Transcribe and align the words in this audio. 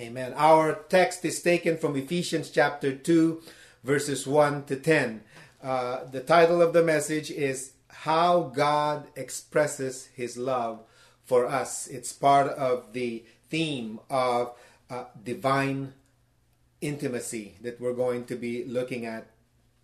Amen. 0.00 0.32
Our 0.34 0.76
text 0.88 1.26
is 1.26 1.42
taken 1.42 1.76
from 1.76 1.94
Ephesians 1.94 2.48
chapter 2.48 2.96
2, 2.96 3.42
verses 3.84 4.26
1 4.26 4.64
to 4.64 4.76
10. 4.76 5.20
Uh, 5.62 6.04
the 6.10 6.22
title 6.22 6.62
of 6.62 6.72
the 6.72 6.82
message 6.82 7.30
is 7.30 7.72
How 7.88 8.44
God 8.44 9.08
Expresses 9.14 10.08
His 10.14 10.38
Love 10.38 10.80
for 11.26 11.44
Us. 11.44 11.86
It's 11.86 12.14
part 12.14 12.46
of 12.46 12.94
the 12.94 13.26
theme 13.50 14.00
of 14.08 14.54
uh, 14.88 15.04
divine 15.22 15.92
intimacy 16.80 17.56
that 17.60 17.78
we're 17.78 17.92
going 17.92 18.24
to 18.24 18.36
be 18.36 18.64
looking 18.64 19.04
at 19.04 19.26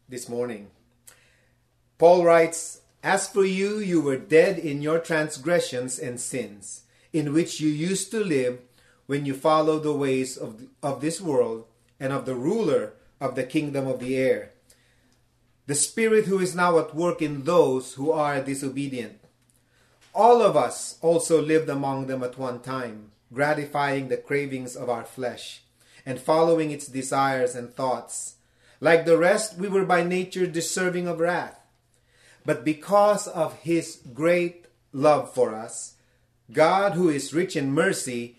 this 0.09 0.31
morning. 0.31 0.69
Paul 1.99 2.25
writes, 2.25 2.81
As 3.03 3.29
for 3.29 3.45
you, 3.45 3.81
you 3.81 4.01
were 4.01 4.17
dead 4.17 4.59
in 4.59 4.81
your 4.81 4.99
transgressions 4.99 5.99
and 5.99 6.19
sins, 6.19 6.85
in 7.13 7.35
which 7.35 7.61
you 7.61 7.69
used 7.69 8.11
to 8.13 8.25
live 8.25 8.61
when 9.07 9.25
you 9.25 9.35
follow 9.35 9.79
the 9.79 9.93
ways 9.93 10.37
of, 10.37 10.63
of 10.83 11.01
this 11.01 11.21
world 11.21 11.67
and 11.99 12.13
of 12.13 12.27
the 12.27 12.35
ruler 12.35 12.95
of 13.21 13.35
the 13.35 13.45
kingdom 13.45 13.87
of 13.87 14.01
the 14.01 14.17
air, 14.17 14.53
the 15.67 15.75
Spirit 15.75 16.27
who 16.27 16.39
is 16.39 16.55
now 16.55 16.79
at 16.79 16.95
work 16.95 17.21
in 17.21 17.45
those 17.45 17.95
who 17.95 18.13
are 18.13 18.41
disobedient. 18.41 19.19
All 20.15 20.41
of 20.41 20.57
us 20.57 20.99
also 21.03 21.43
lived 21.43 21.69
among 21.69 22.07
them 22.07 22.23
at 22.23 22.39
one 22.39 22.61
time, 22.61 23.11
gratifying 23.33 24.09
the 24.09 24.17
cravings 24.17 24.77
of 24.77 24.89
our 24.89 25.05
flesh 25.05 25.63
and 26.07 26.21
following 26.21 26.71
its 26.71 26.87
desires 26.87 27.57
and 27.57 27.75
thoughts. 27.75 28.37
Like 28.81 29.05
the 29.05 29.19
rest, 29.19 29.59
we 29.59 29.69
were 29.69 29.85
by 29.85 30.05
nature 30.05 30.47
deserving 30.47 31.09
of 31.09 31.19
wrath. 31.19 31.61
But 32.45 32.65
because 32.65 33.27
of 33.27 33.59
his 33.61 34.01
great 34.15 34.67
love 34.93 35.35
for 35.35 35.53
us, 35.55 35.95
God, 36.53 36.93
who 36.93 37.09
is 37.09 37.35
rich 37.35 37.57
in 37.57 37.73
mercy, 37.73 38.39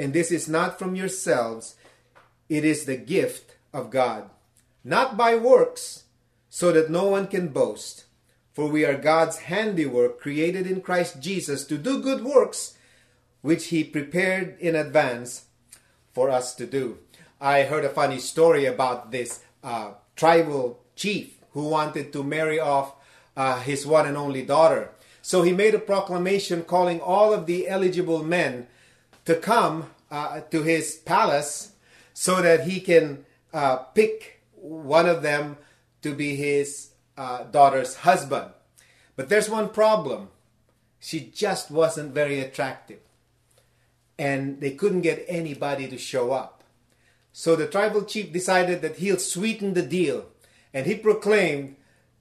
And 0.00 0.14
this 0.14 0.32
is 0.32 0.48
not 0.48 0.78
from 0.78 0.96
yourselves, 0.96 1.76
it 2.48 2.64
is 2.64 2.86
the 2.86 2.96
gift 2.96 3.56
of 3.70 3.90
God, 3.90 4.30
not 4.82 5.14
by 5.14 5.36
works, 5.36 6.04
so 6.48 6.72
that 6.72 6.88
no 6.88 7.04
one 7.04 7.26
can 7.26 7.48
boast. 7.48 8.06
For 8.54 8.66
we 8.66 8.86
are 8.86 8.96
God's 8.96 9.40
handiwork, 9.40 10.18
created 10.18 10.66
in 10.66 10.80
Christ 10.80 11.20
Jesus 11.20 11.66
to 11.66 11.76
do 11.76 12.00
good 12.00 12.24
works, 12.24 12.78
which 13.42 13.66
He 13.66 13.84
prepared 13.84 14.58
in 14.58 14.74
advance 14.74 15.44
for 16.14 16.30
us 16.30 16.54
to 16.54 16.66
do. 16.66 16.96
I 17.38 17.64
heard 17.64 17.84
a 17.84 17.90
funny 17.90 18.20
story 18.20 18.64
about 18.64 19.12
this 19.12 19.40
uh, 19.62 19.92
tribal 20.16 20.80
chief 20.96 21.36
who 21.52 21.68
wanted 21.68 22.10
to 22.14 22.24
marry 22.24 22.58
off 22.58 22.94
uh, 23.36 23.60
his 23.60 23.86
one 23.86 24.06
and 24.06 24.16
only 24.16 24.46
daughter. 24.46 24.92
So 25.20 25.42
he 25.42 25.52
made 25.52 25.74
a 25.74 25.78
proclamation 25.78 26.62
calling 26.62 27.00
all 27.00 27.34
of 27.34 27.44
the 27.44 27.68
eligible 27.68 28.24
men 28.24 28.66
to 29.24 29.34
come 29.36 29.90
uh, 30.10 30.40
to 30.50 30.62
his 30.62 30.96
palace 30.96 31.72
so 32.14 32.42
that 32.42 32.66
he 32.66 32.80
can 32.80 33.24
uh, 33.52 33.76
pick 33.76 34.40
one 34.52 35.06
of 35.06 35.22
them 35.22 35.56
to 36.02 36.14
be 36.14 36.36
his 36.36 36.90
uh, 37.16 37.44
daughter's 37.44 37.96
husband. 37.96 38.50
But 39.16 39.28
there's 39.28 39.50
one 39.50 39.68
problem 39.68 40.28
she 40.98 41.20
just 41.20 41.70
wasn't 41.70 42.14
very 42.14 42.40
attractive. 42.40 43.00
And 44.18 44.60
they 44.60 44.72
couldn't 44.72 45.00
get 45.00 45.24
anybody 45.28 45.88
to 45.88 45.96
show 45.96 46.32
up. 46.32 46.62
So 47.32 47.56
the 47.56 47.66
tribal 47.66 48.04
chief 48.04 48.32
decided 48.32 48.82
that 48.82 48.96
he'll 48.96 49.18
sweeten 49.18 49.74
the 49.74 49.82
deal. 49.82 50.26
And 50.74 50.86
he 50.86 50.94
proclaimed 50.94 51.76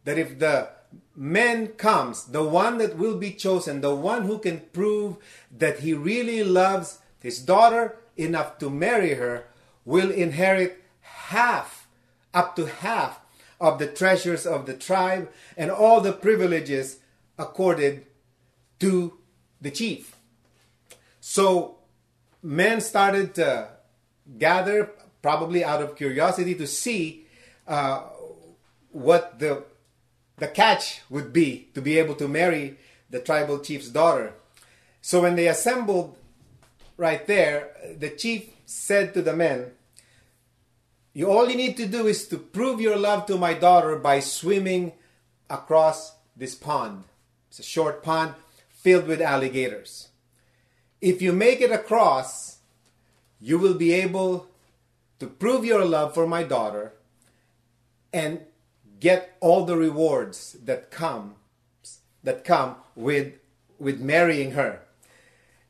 that 0.06 0.18
if 0.18 0.40
the 0.40 0.70
man 1.20 1.68
comes, 1.68 2.24
the 2.24 2.44
one 2.44 2.78
that 2.78 2.98
will 2.98 3.18
be 3.18 3.32
chosen, 3.32 3.82
the 3.82 3.94
one 3.94 4.24
who 4.24 4.40
can 4.40 4.62
prove 4.72 5.18
that 5.52 5.80
he 5.80 5.94
really 5.94 6.46
loves 6.46 7.00
his 7.22 7.40
daughter 7.40 7.98
enough 8.16 8.58
to 8.60 8.70
marry 8.70 9.16
her, 9.16 9.44
will 9.84 10.10
inherit 10.10 10.82
half, 11.02 11.90
up 12.34 12.56
to 12.56 12.68
half, 12.68 13.20
of 13.60 13.80
the 13.80 13.88
treasures 13.88 14.46
of 14.46 14.66
the 14.66 14.74
tribe 14.74 15.30
and 15.58 15.70
all 15.70 16.00
the 16.00 16.14
privileges 16.14 17.00
accorded 17.38 18.06
to 18.80 19.18
the 19.60 19.72
chief. 19.72 20.16
So 21.20 21.80
men 22.42 22.80
started 22.80 23.36
to 23.36 23.68
gather, 24.38 24.92
probably 25.22 25.66
out 25.66 25.82
of 25.82 25.98
curiosity, 25.98 26.56
to 26.56 26.66
see 26.66 27.26
uh, 27.68 28.04
what 28.92 29.40
the 29.40 29.66
the 30.40 30.48
catch 30.48 31.02
would 31.10 31.32
be 31.34 31.70
to 31.74 31.82
be 31.82 31.98
able 31.98 32.16
to 32.16 32.28
marry 32.28 32.78
the 33.10 33.20
tribal 33.20 33.60
chief's 33.60 33.90
daughter. 33.90 34.34
So 35.02 35.22
when 35.22 35.36
they 35.36 35.48
assembled 35.48 36.18
right 36.98 37.26
there, 37.26 37.72
the 37.98 38.10
chief 38.10 38.50
said 38.66 39.14
to 39.14 39.22
the 39.22 39.36
men, 39.36 39.72
you 41.14 41.30
all 41.30 41.50
you 41.50 41.56
need 41.56 41.76
to 41.78 41.88
do 41.88 42.08
is 42.08 42.28
to 42.28 42.38
prove 42.38 42.80
your 42.80 42.96
love 42.96 43.26
to 43.26 43.38
my 43.38 43.54
daughter 43.54 43.96
by 43.96 44.20
swimming 44.20 44.94
across 45.50 46.14
this 46.36 46.56
pond. 46.56 47.04
It's 47.50 47.60
a 47.60 47.64
short 47.64 48.04
pond 48.04 48.36
filled 48.70 49.08
with 49.08 49.22
alligators. 49.22 50.10
If 51.02 51.22
you 51.22 51.34
make 51.34 51.62
it 51.62 51.72
across, 51.72 52.60
you 53.42 53.58
will 53.58 53.74
be 53.74 53.94
able 53.94 54.48
to 55.20 55.28
prove 55.28 55.66
your 55.66 55.84
love 55.84 56.14
for 56.14 56.28
my 56.28 56.44
daughter 56.44 56.94
and 58.14 58.42
get 59.00 59.38
all 59.40 59.66
the 59.66 59.78
rewards 59.78 60.54
that 60.64 60.92
come 60.92 61.36
that 62.24 62.44
come 62.44 62.76
with 62.96 63.34
with 63.80 64.00
marrying 64.00 64.52
her. 64.52 64.82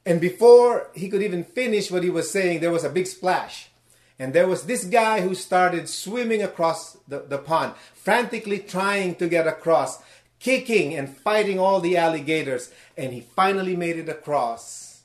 And 0.05 0.19
before 0.19 0.87
he 0.95 1.09
could 1.09 1.21
even 1.21 1.43
finish 1.43 1.91
what 1.91 2.03
he 2.03 2.09
was 2.09 2.31
saying, 2.31 2.59
there 2.59 2.71
was 2.71 2.83
a 2.83 2.89
big 2.89 3.05
splash. 3.05 3.69
And 4.17 4.33
there 4.33 4.47
was 4.47 4.63
this 4.63 4.83
guy 4.83 5.21
who 5.21 5.35
started 5.35 5.87
swimming 5.87 6.41
across 6.41 6.97
the, 7.07 7.19
the 7.19 7.37
pond, 7.37 7.73
frantically 7.93 8.59
trying 8.59 9.15
to 9.15 9.29
get 9.29 9.47
across, 9.47 10.01
kicking 10.39 10.95
and 10.95 11.15
fighting 11.15 11.59
all 11.59 11.79
the 11.79 11.95
alligators. 11.95 12.71
And 12.97 13.13
he 13.13 13.21
finally 13.21 13.75
made 13.75 13.97
it 13.97 14.09
across. 14.09 15.03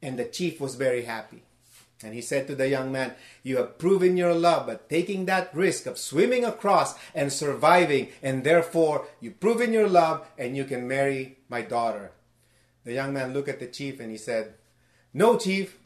And 0.00 0.18
the 0.18 0.24
chief 0.24 0.60
was 0.60 0.74
very 0.74 1.02
happy. 1.02 1.42
And 2.04 2.14
he 2.14 2.20
said 2.20 2.46
to 2.46 2.54
the 2.54 2.68
young 2.68 2.90
man, 2.90 3.14
You 3.42 3.58
have 3.58 3.78
proven 3.78 4.16
your 4.16 4.34
love, 4.34 4.66
by 4.66 4.78
taking 4.88 5.26
that 5.26 5.54
risk 5.54 5.86
of 5.86 5.98
swimming 5.98 6.44
across 6.44 6.94
and 7.14 7.32
surviving, 7.32 8.08
and 8.22 8.44
therefore 8.44 9.06
you've 9.20 9.40
proven 9.40 9.72
your 9.72 9.88
love 9.88 10.26
and 10.36 10.56
you 10.56 10.64
can 10.64 10.88
marry 10.88 11.38
my 11.48 11.62
daughter. 11.62 12.12
The 12.84 12.92
young 12.92 13.12
man 13.12 13.32
looked 13.32 13.48
at 13.48 13.60
the 13.60 13.66
chief 13.66 14.00
and 14.00 14.10
he 14.10 14.16
said, 14.16 14.54
No, 15.14 15.38
chief, 15.38 15.78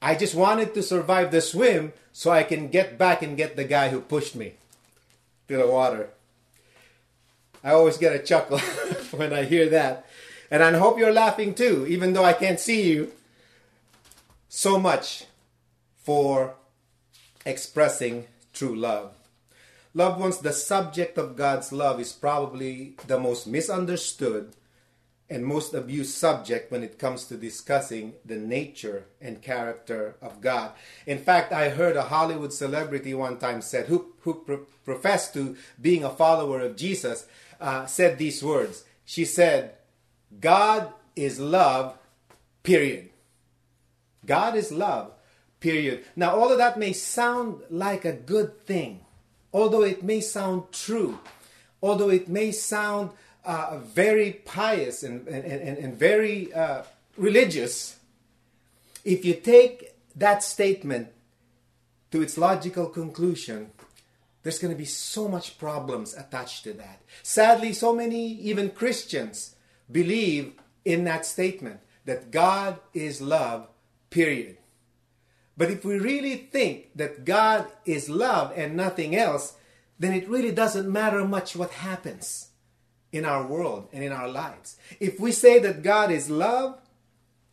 I 0.00 0.14
just 0.14 0.34
wanted 0.34 0.74
to 0.74 0.82
survive 0.82 1.30
the 1.30 1.40
swim 1.40 1.92
so 2.12 2.30
I 2.30 2.44
can 2.44 2.68
get 2.68 2.98
back 2.98 3.22
and 3.22 3.36
get 3.36 3.56
the 3.56 3.64
guy 3.64 3.88
who 3.88 4.00
pushed 4.00 4.36
me 4.36 4.54
to 5.48 5.56
the 5.56 5.66
water. 5.66 6.10
I 7.64 7.72
always 7.72 7.96
get 7.96 8.14
a 8.14 8.18
chuckle 8.18 8.58
when 9.12 9.32
I 9.32 9.44
hear 9.44 9.68
that. 9.70 10.06
And 10.50 10.62
I 10.62 10.72
hope 10.76 10.98
you're 10.98 11.12
laughing 11.12 11.54
too, 11.54 11.86
even 11.88 12.12
though 12.12 12.24
I 12.24 12.34
can't 12.34 12.60
see 12.60 12.88
you. 12.88 13.12
So 14.48 14.78
much 14.78 15.24
for 16.04 16.54
expressing 17.44 18.26
true 18.52 18.76
love. 18.76 19.14
Loved 19.94 20.20
ones, 20.20 20.38
the 20.38 20.52
subject 20.52 21.18
of 21.18 21.36
God's 21.36 21.72
love 21.72 22.00
is 22.00 22.12
probably 22.12 22.94
the 23.06 23.18
most 23.18 23.46
misunderstood 23.46 24.54
and 25.30 25.44
most 25.44 25.72
abused 25.72 26.14
subject 26.14 26.70
when 26.70 26.82
it 26.82 26.98
comes 26.98 27.24
to 27.24 27.36
discussing 27.36 28.12
the 28.24 28.36
nature 28.36 29.06
and 29.20 29.40
character 29.40 30.16
of 30.20 30.40
God. 30.40 30.72
In 31.06 31.18
fact, 31.18 31.52
I 31.52 31.70
heard 31.70 31.96
a 31.96 32.02
Hollywood 32.02 32.52
celebrity 32.52 33.14
one 33.14 33.38
time 33.38 33.62
said, 33.62 33.86
who, 33.86 34.12
who 34.20 34.34
pro- 34.34 34.66
professed 34.84 35.32
to 35.34 35.56
being 35.80 36.04
a 36.04 36.10
follower 36.10 36.60
of 36.60 36.76
Jesus, 36.76 37.26
uh, 37.60 37.86
said 37.86 38.18
these 38.18 38.42
words. 38.42 38.84
She 39.04 39.24
said, 39.24 39.76
God 40.40 40.92
is 41.16 41.40
love, 41.40 41.96
period. 42.62 43.10
God 44.26 44.56
is 44.56 44.70
love, 44.70 45.13
period. 45.64 46.04
Now, 46.14 46.36
all 46.36 46.52
of 46.52 46.58
that 46.58 46.78
may 46.78 46.92
sound 46.92 47.62
like 47.70 48.04
a 48.04 48.12
good 48.12 48.66
thing, 48.66 49.00
although 49.50 49.82
it 49.82 50.04
may 50.04 50.20
sound 50.20 50.70
true, 50.72 51.18
although 51.82 52.10
it 52.10 52.28
may 52.28 52.52
sound 52.52 53.10
uh, 53.46 53.78
very 53.78 54.42
pious 54.44 55.02
and, 55.02 55.26
and, 55.26 55.42
and, 55.42 55.78
and 55.78 55.98
very 55.98 56.52
uh, 56.52 56.82
religious, 57.16 57.96
if 59.06 59.24
you 59.24 59.32
take 59.32 59.94
that 60.14 60.42
statement 60.42 61.08
to 62.10 62.20
its 62.20 62.36
logical 62.36 62.86
conclusion, 62.86 63.70
there's 64.42 64.58
going 64.58 64.74
to 64.74 64.78
be 64.78 64.84
so 64.84 65.28
much 65.28 65.56
problems 65.58 66.12
attached 66.12 66.64
to 66.64 66.74
that. 66.74 67.00
Sadly, 67.22 67.72
so 67.72 67.94
many, 67.94 68.32
even 68.34 68.68
Christians, 68.68 69.56
believe 69.90 70.52
in 70.84 71.04
that 71.04 71.24
statement 71.24 71.80
that 72.04 72.30
God 72.30 72.80
is 72.92 73.22
love, 73.22 73.68
period. 74.10 74.58
But 75.56 75.70
if 75.70 75.84
we 75.84 75.98
really 75.98 76.36
think 76.36 76.90
that 76.96 77.24
God 77.24 77.66
is 77.84 78.08
love 78.08 78.52
and 78.56 78.76
nothing 78.76 79.14
else, 79.14 79.54
then 79.98 80.12
it 80.12 80.28
really 80.28 80.50
doesn't 80.50 80.90
matter 80.90 81.24
much 81.24 81.54
what 81.54 81.70
happens 81.70 82.48
in 83.12 83.24
our 83.24 83.46
world 83.46 83.88
and 83.92 84.02
in 84.02 84.10
our 84.10 84.28
lives. 84.28 84.76
If 84.98 85.20
we 85.20 85.30
say 85.30 85.60
that 85.60 85.82
God 85.82 86.10
is 86.10 86.28
love, 86.28 86.78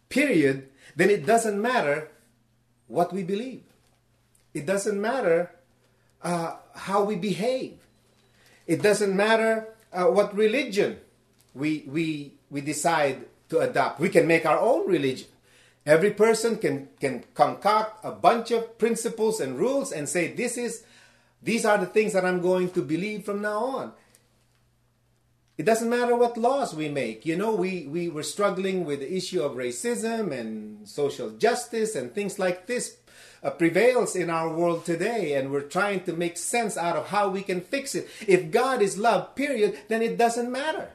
period, 0.09 0.69
then 0.95 1.09
it 1.09 1.25
doesn't 1.25 1.61
matter 1.61 2.09
what 2.87 3.13
we 3.13 3.23
believe. 3.23 3.63
It 4.53 4.65
doesn't 4.65 4.99
matter 4.99 5.51
uh, 6.23 6.55
how 6.73 7.03
we 7.03 7.15
behave. 7.15 7.77
It 8.65 8.81
doesn't 8.81 9.15
matter 9.15 9.67
uh, 9.93 10.05
what 10.05 10.35
religion 10.35 10.99
we, 11.53 11.85
we, 11.87 12.33
we 12.49 12.61
decide 12.61 13.25
to 13.49 13.59
adopt. 13.59 13.99
We 13.99 14.09
can 14.09 14.27
make 14.27 14.45
our 14.45 14.59
own 14.59 14.87
religion. 14.87 15.27
Every 15.85 16.11
person 16.11 16.57
can, 16.57 16.89
can 16.99 17.23
concoct 17.33 18.05
a 18.05 18.11
bunch 18.11 18.51
of 18.51 18.77
principles 18.77 19.39
and 19.39 19.57
rules 19.57 19.91
and 19.91 20.07
say, 20.07 20.31
this 20.31 20.57
is, 20.57 20.83
these 21.41 21.65
are 21.65 21.77
the 21.77 21.87
things 21.87 22.13
that 22.13 22.25
I'm 22.25 22.41
going 22.41 22.69
to 22.71 22.81
believe 22.81 23.25
from 23.25 23.41
now 23.41 23.59
on. 23.59 23.93
It 25.57 25.65
doesn't 25.65 25.89
matter 25.89 26.15
what 26.15 26.37
laws 26.37 26.73
we 26.73 26.89
make. 26.89 27.25
You 27.25 27.35
know, 27.35 27.53
we, 27.53 27.87
we 27.87 28.09
were 28.09 28.23
struggling 28.23 28.85
with 28.85 28.99
the 28.99 29.13
issue 29.13 29.41
of 29.41 29.53
racism 29.53 30.31
and 30.31 30.87
social 30.87 31.31
justice 31.31 31.95
and 31.95 32.13
things 32.13 32.39
like 32.39 32.67
this 32.67 32.97
uh, 33.43 33.49
prevails 33.49 34.15
in 34.15 34.29
our 34.29 34.53
world 34.53 34.85
today, 34.85 35.33
and 35.33 35.51
we're 35.51 35.61
trying 35.61 36.03
to 36.03 36.13
make 36.13 36.37
sense 36.37 36.77
out 36.77 36.95
of 36.95 37.07
how 37.07 37.29
we 37.29 37.41
can 37.41 37.61
fix 37.61 37.95
it. 37.95 38.07
If 38.27 38.51
God 38.51 38.81
is 38.81 38.97
love, 38.97 39.35
period, 39.35 39.79
then 39.87 40.01
it 40.01 40.17
doesn't 40.17 40.51
matter 40.51 40.91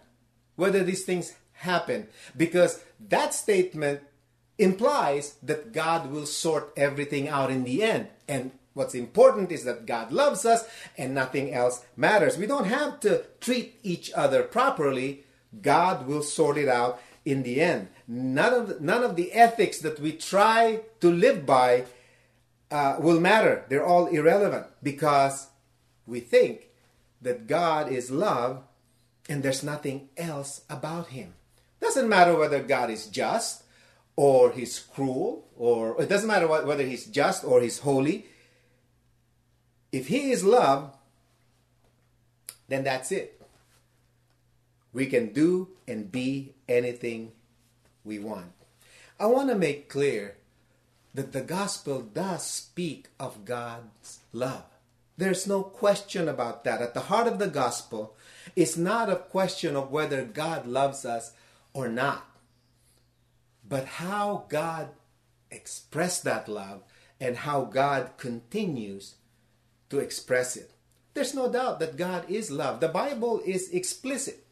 whether 0.54 0.82
these 0.82 1.04
things 1.04 1.34
happen 1.52 2.08
because 2.36 2.82
that 3.08 3.34
statement 3.34 4.00
implies 4.58 5.36
that 5.42 5.72
God 5.72 6.10
will 6.10 6.26
sort 6.26 6.72
everything 6.76 7.28
out 7.28 7.50
in 7.50 7.64
the 7.64 7.82
end. 7.82 8.08
And 8.26 8.52
what's 8.74 8.94
important 8.94 9.52
is 9.52 9.64
that 9.64 9.86
God 9.86 10.12
loves 10.12 10.44
us 10.44 10.64
and 10.96 11.14
nothing 11.14 11.52
else 11.52 11.84
matters. 11.96 12.38
We 12.38 12.46
don't 12.46 12.66
have 12.66 13.00
to 13.00 13.24
treat 13.40 13.78
each 13.82 14.12
other 14.12 14.42
properly. 14.42 15.24
God 15.62 16.06
will 16.06 16.22
sort 16.22 16.58
it 16.58 16.68
out 16.68 17.00
in 17.24 17.42
the 17.42 17.60
end. 17.60 17.88
None 18.06 18.54
of 18.54 18.68
the, 18.68 18.76
none 18.80 19.02
of 19.02 19.16
the 19.16 19.32
ethics 19.32 19.78
that 19.80 20.00
we 20.00 20.12
try 20.12 20.80
to 21.00 21.10
live 21.10 21.44
by 21.44 21.84
uh, 22.70 22.96
will 22.98 23.20
matter. 23.20 23.64
They're 23.68 23.84
all 23.84 24.06
irrelevant 24.06 24.66
because 24.82 25.48
we 26.06 26.20
think 26.20 26.68
that 27.20 27.46
God 27.46 27.90
is 27.90 28.10
love 28.10 28.62
and 29.28 29.42
there's 29.42 29.62
nothing 29.62 30.08
else 30.16 30.62
about 30.70 31.08
him. 31.08 31.34
Doesn't 31.80 32.08
matter 32.08 32.36
whether 32.36 32.62
God 32.62 32.90
is 32.90 33.06
just 33.06 33.64
or 34.16 34.50
he's 34.52 34.78
cruel 34.78 35.46
or 35.56 36.00
it 36.00 36.08
doesn't 36.08 36.28
matter 36.28 36.48
whether 36.48 36.84
he's 36.84 37.06
just 37.06 37.44
or 37.44 37.60
he's 37.60 37.80
holy. 37.80 38.26
If 39.92 40.08
he 40.08 40.30
is 40.30 40.42
love, 40.42 40.96
then 42.68 42.84
that's 42.84 43.12
it. 43.12 43.40
We 44.92 45.06
can 45.06 45.32
do 45.32 45.68
and 45.86 46.10
be 46.10 46.54
anything 46.68 47.32
we 48.04 48.18
want. 48.18 48.52
I 49.20 49.26
want 49.26 49.50
to 49.50 49.54
make 49.54 49.88
clear 49.88 50.36
that 51.14 51.32
the 51.32 51.40
gospel 51.40 52.02
does 52.02 52.44
speak 52.44 53.08
of 53.18 53.44
God's 53.44 54.20
love. 54.32 54.64
There's 55.16 55.46
no 55.46 55.62
question 55.62 56.28
about 56.28 56.64
that. 56.64 56.82
At 56.82 56.92
the 56.92 57.00
heart 57.00 57.26
of 57.26 57.38
the 57.38 57.46
gospel 57.46 58.14
is 58.54 58.76
not 58.76 59.08
a 59.08 59.16
question 59.16 59.76
of 59.76 59.90
whether 59.90 60.24
God 60.24 60.66
loves 60.66 61.06
us 61.06 61.32
or 61.72 61.88
not, 61.88 62.26
but 63.68 63.84
how 63.84 64.44
God 64.48 64.88
expressed 65.50 66.24
that 66.24 66.48
love 66.48 66.82
and 67.20 67.36
how 67.36 67.64
God 67.64 68.10
continues 68.18 69.14
to 69.90 69.98
express 69.98 70.56
it. 70.56 70.72
There's 71.14 71.34
no 71.34 71.50
doubt 71.50 71.80
that 71.80 71.96
God 71.96 72.28
is 72.28 72.50
love. 72.50 72.80
The 72.80 72.88
Bible 72.88 73.40
is 73.44 73.70
explicit. 73.70 74.44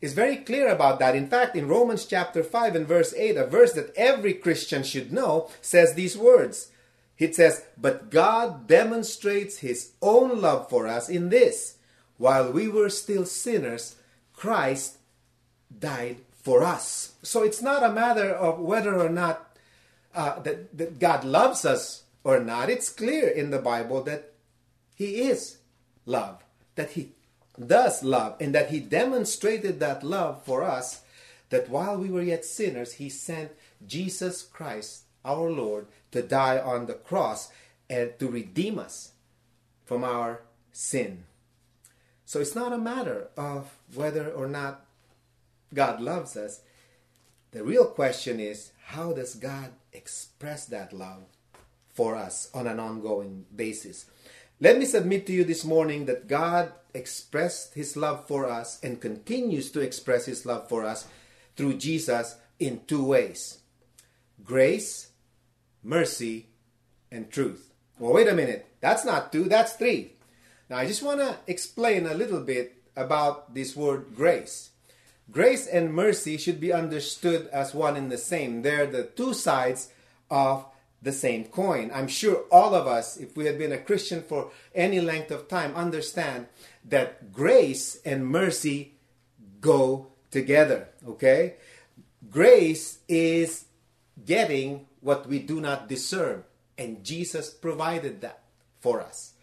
It's 0.00 0.12
very 0.12 0.36
clear 0.36 0.68
about 0.68 1.00
that. 1.00 1.16
In 1.16 1.26
fact, 1.26 1.56
in 1.56 1.66
Romans 1.66 2.04
chapter 2.04 2.44
5 2.44 2.76
and 2.76 2.86
verse 2.86 3.12
8, 3.14 3.36
a 3.36 3.46
verse 3.46 3.72
that 3.72 3.92
every 3.96 4.34
Christian 4.34 4.84
should 4.84 5.12
know, 5.12 5.50
says 5.60 5.94
these 5.94 6.16
words. 6.16 6.70
It 7.18 7.34
says, 7.34 7.64
But 7.76 8.10
God 8.10 8.68
demonstrates 8.68 9.58
his 9.58 9.92
own 10.00 10.40
love 10.40 10.70
for 10.70 10.86
us 10.86 11.08
in 11.08 11.30
this 11.30 11.78
while 12.18 12.50
we 12.52 12.68
were 12.68 12.90
still 12.90 13.24
sinners, 13.24 13.96
Christ 14.34 14.98
died 15.76 16.18
for 16.48 16.64
us. 16.64 17.12
So 17.22 17.42
it's 17.42 17.60
not 17.60 17.82
a 17.82 17.92
matter 17.92 18.30
of 18.32 18.58
whether 18.58 18.98
or 18.98 19.10
not 19.10 19.54
uh, 20.14 20.40
that, 20.40 20.78
that 20.78 20.98
God 20.98 21.22
loves 21.22 21.66
us 21.66 22.04
or 22.24 22.40
not. 22.40 22.70
It's 22.70 22.88
clear 22.88 23.28
in 23.28 23.50
the 23.50 23.58
Bible 23.58 24.02
that 24.04 24.32
He 24.94 25.28
is 25.28 25.58
love, 26.06 26.42
that 26.74 26.92
He 26.92 27.12
does 27.60 28.02
love, 28.02 28.40
and 28.40 28.54
that 28.54 28.70
He 28.70 28.80
demonstrated 28.80 29.78
that 29.80 30.02
love 30.02 30.42
for 30.42 30.64
us, 30.64 31.02
that 31.50 31.68
while 31.68 31.98
we 31.98 32.08
were 32.08 32.22
yet 32.22 32.46
sinners, 32.46 32.94
He 32.94 33.10
sent 33.10 33.52
Jesus 33.86 34.40
Christ, 34.40 35.02
our 35.26 35.50
Lord, 35.50 35.86
to 36.12 36.22
die 36.22 36.58
on 36.58 36.86
the 36.86 36.94
cross 36.94 37.52
and 37.90 38.18
to 38.18 38.26
redeem 38.26 38.78
us 38.78 39.12
from 39.84 40.02
our 40.02 40.40
sin. 40.72 41.24
So 42.24 42.40
it's 42.40 42.54
not 42.54 42.72
a 42.72 42.78
matter 42.78 43.28
of 43.36 43.76
whether 43.92 44.30
or 44.30 44.48
not 44.48 44.87
God 45.72 46.00
loves 46.00 46.36
us. 46.36 46.60
The 47.50 47.64
real 47.64 47.86
question 47.86 48.40
is 48.40 48.72
how 48.86 49.12
does 49.12 49.34
God 49.34 49.72
express 49.92 50.66
that 50.66 50.92
love 50.92 51.24
for 51.92 52.16
us 52.16 52.50
on 52.54 52.66
an 52.66 52.80
ongoing 52.80 53.46
basis? 53.54 54.06
Let 54.60 54.78
me 54.78 54.86
submit 54.86 55.26
to 55.26 55.32
you 55.32 55.44
this 55.44 55.64
morning 55.64 56.06
that 56.06 56.26
God 56.26 56.72
expressed 56.94 57.74
his 57.74 57.96
love 57.96 58.26
for 58.26 58.46
us 58.48 58.80
and 58.82 59.00
continues 59.00 59.70
to 59.72 59.80
express 59.80 60.26
his 60.26 60.44
love 60.44 60.68
for 60.68 60.84
us 60.84 61.06
through 61.56 61.74
Jesus 61.74 62.36
in 62.58 62.80
two 62.86 63.04
ways 63.04 63.60
grace, 64.44 65.10
mercy, 65.82 66.46
and 67.10 67.30
truth. 67.30 67.72
Well, 67.98 68.14
wait 68.14 68.28
a 68.28 68.34
minute. 68.34 68.66
That's 68.80 69.04
not 69.04 69.32
two, 69.32 69.44
that's 69.44 69.74
three. 69.74 70.12
Now, 70.70 70.78
I 70.78 70.86
just 70.86 71.02
want 71.02 71.20
to 71.20 71.36
explain 71.46 72.06
a 72.06 72.14
little 72.14 72.40
bit 72.40 72.82
about 72.96 73.54
this 73.54 73.76
word 73.76 74.14
grace. 74.14 74.70
Grace 75.30 75.66
and 75.66 75.92
mercy 75.92 76.38
should 76.38 76.58
be 76.58 76.72
understood 76.72 77.48
as 77.48 77.74
one 77.74 77.96
and 77.96 78.10
the 78.10 78.18
same. 78.18 78.62
They're 78.62 78.86
the 78.86 79.04
two 79.04 79.34
sides 79.34 79.90
of 80.30 80.64
the 81.02 81.12
same 81.12 81.44
coin. 81.44 81.90
I'm 81.92 82.08
sure 82.08 82.44
all 82.50 82.74
of 82.74 82.86
us, 82.86 83.16
if 83.18 83.36
we 83.36 83.44
had 83.44 83.58
been 83.58 83.72
a 83.72 83.78
Christian 83.78 84.22
for 84.22 84.50
any 84.74 85.00
length 85.00 85.30
of 85.30 85.48
time, 85.48 85.74
understand 85.74 86.46
that 86.86 87.32
grace 87.32 88.00
and 88.04 88.26
mercy 88.26 88.94
go 89.60 90.08
together. 90.30 90.88
Okay? 91.06 91.54
Grace 92.30 92.98
is 93.06 93.66
getting 94.24 94.86
what 95.00 95.28
we 95.28 95.38
do 95.38 95.60
not 95.60 95.88
deserve, 95.88 96.42
and 96.76 97.04
Jesus 97.04 97.50
provided 97.50 98.20
that 98.22 98.40
for 98.80 99.00
us. 99.00 99.34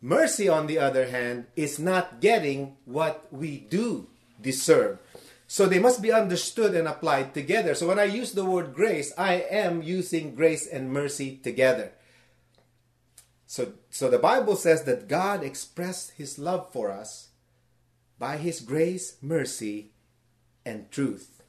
Mercy, 0.00 0.48
on 0.48 0.66
the 0.66 0.78
other 0.78 1.08
hand, 1.08 1.46
is 1.56 1.78
not 1.78 2.20
getting 2.20 2.76
what 2.84 3.26
we 3.30 3.58
do 3.58 4.08
deserve. 4.40 4.98
So 5.46 5.66
they 5.66 5.78
must 5.78 6.02
be 6.02 6.12
understood 6.12 6.74
and 6.74 6.86
applied 6.86 7.32
together. 7.32 7.74
So 7.74 7.88
when 7.88 7.98
I 7.98 8.04
use 8.04 8.32
the 8.32 8.44
word 8.44 8.74
grace, 8.74 9.12
I 9.16 9.34
am 9.50 9.82
using 9.82 10.34
grace 10.34 10.66
and 10.66 10.92
mercy 10.92 11.40
together. 11.42 11.92
So, 13.46 13.72
so 13.88 14.10
the 14.10 14.18
Bible 14.18 14.56
says 14.56 14.84
that 14.84 15.08
God 15.08 15.42
expressed 15.42 16.12
his 16.12 16.38
love 16.38 16.70
for 16.70 16.90
us 16.90 17.28
by 18.18 18.36
his 18.36 18.60
grace, 18.60 19.16
mercy, 19.22 19.92
and 20.66 20.90
truth. 20.90 21.42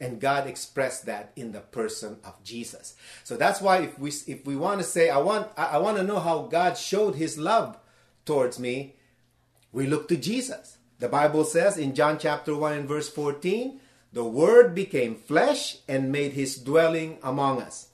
And 0.00 0.22
God 0.22 0.46
expressed 0.46 1.04
that 1.04 1.32
in 1.36 1.52
the 1.52 1.60
person 1.60 2.16
of 2.24 2.42
Jesus. 2.42 2.94
So 3.24 3.36
that's 3.36 3.60
why 3.60 3.82
if 3.82 3.98
we 3.98 4.10
if 4.26 4.44
we 4.46 4.56
want 4.56 4.80
to 4.80 4.86
say 4.86 5.08
I 5.08 5.18
want 5.18 5.48
I, 5.56 5.64
I 5.64 5.78
want 5.78 5.98
to 5.98 6.02
know 6.02 6.18
how 6.18 6.42
God 6.42 6.76
showed 6.76 7.14
his 7.14 7.38
love 7.38 7.78
towards 8.24 8.58
me, 8.58 8.96
we 9.70 9.86
look 9.86 10.08
to 10.08 10.16
Jesus. 10.16 10.78
The 11.04 11.10
Bible 11.10 11.44
says 11.44 11.76
in 11.76 11.94
John 11.94 12.18
chapter 12.18 12.56
1 12.56 12.72
and 12.72 12.88
verse 12.88 13.10
14, 13.10 13.78
the 14.14 14.24
word 14.24 14.74
became 14.74 15.16
flesh 15.16 15.76
and 15.86 16.10
made 16.10 16.32
his 16.32 16.56
dwelling 16.56 17.18
among 17.22 17.60
us. 17.60 17.88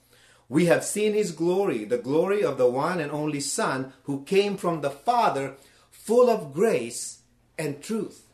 We 0.47 0.67
have 0.67 0.85
seen 0.85 1.13
his 1.13 1.33
glory, 1.33 1.83
the 1.83 1.97
glory 1.97 2.41
of 2.41 2.57
the 2.57 2.69
one 2.69 3.01
and 3.01 3.11
only 3.11 3.41
Son 3.41 3.91
who 4.03 4.23
came 4.23 4.55
from 4.55 4.79
the 4.79 4.89
Father, 4.89 5.57
full 5.89 6.29
of 6.29 6.53
grace 6.53 7.23
and 7.59 7.83
truth. 7.83 8.27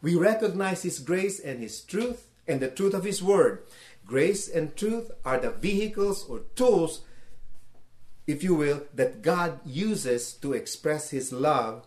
We 0.00 0.14
recognize 0.14 0.82
his 0.82 0.98
grace 0.98 1.38
and 1.38 1.60
his 1.60 1.82
truth 1.82 2.30
and 2.48 2.60
the 2.60 2.70
truth 2.70 2.94
of 2.94 3.04
his 3.04 3.22
word. 3.22 3.64
Grace 4.06 4.48
and 4.48 4.74
truth 4.74 5.10
are 5.22 5.36
the 5.36 5.50
vehicles 5.50 6.24
or 6.26 6.44
tools, 6.54 7.02
if 8.26 8.42
you 8.42 8.54
will, 8.54 8.84
that 8.94 9.20
God 9.20 9.60
uses 9.66 10.32
to 10.40 10.54
express 10.54 11.10
his 11.10 11.30
love 11.30 11.86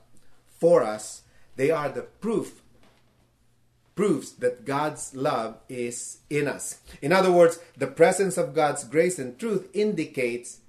for 0.59 0.83
us. 0.83 1.22
They 1.55 1.71
are 1.71 1.89
the 1.89 2.01
proof 2.01 2.63
proves 3.95 4.33
that 4.33 4.65
God's 4.65 5.13
love 5.13 5.57
is 5.69 6.19
in 6.29 6.47
us. 6.47 6.79
In 7.01 7.11
other 7.11 7.31
words, 7.31 7.59
the 7.77 7.87
presence 7.87 8.37
of 8.37 8.55
God's 8.55 8.83
grace 8.83 9.19
and 9.19 9.37
truth 9.37 9.69
indicates 9.73 10.59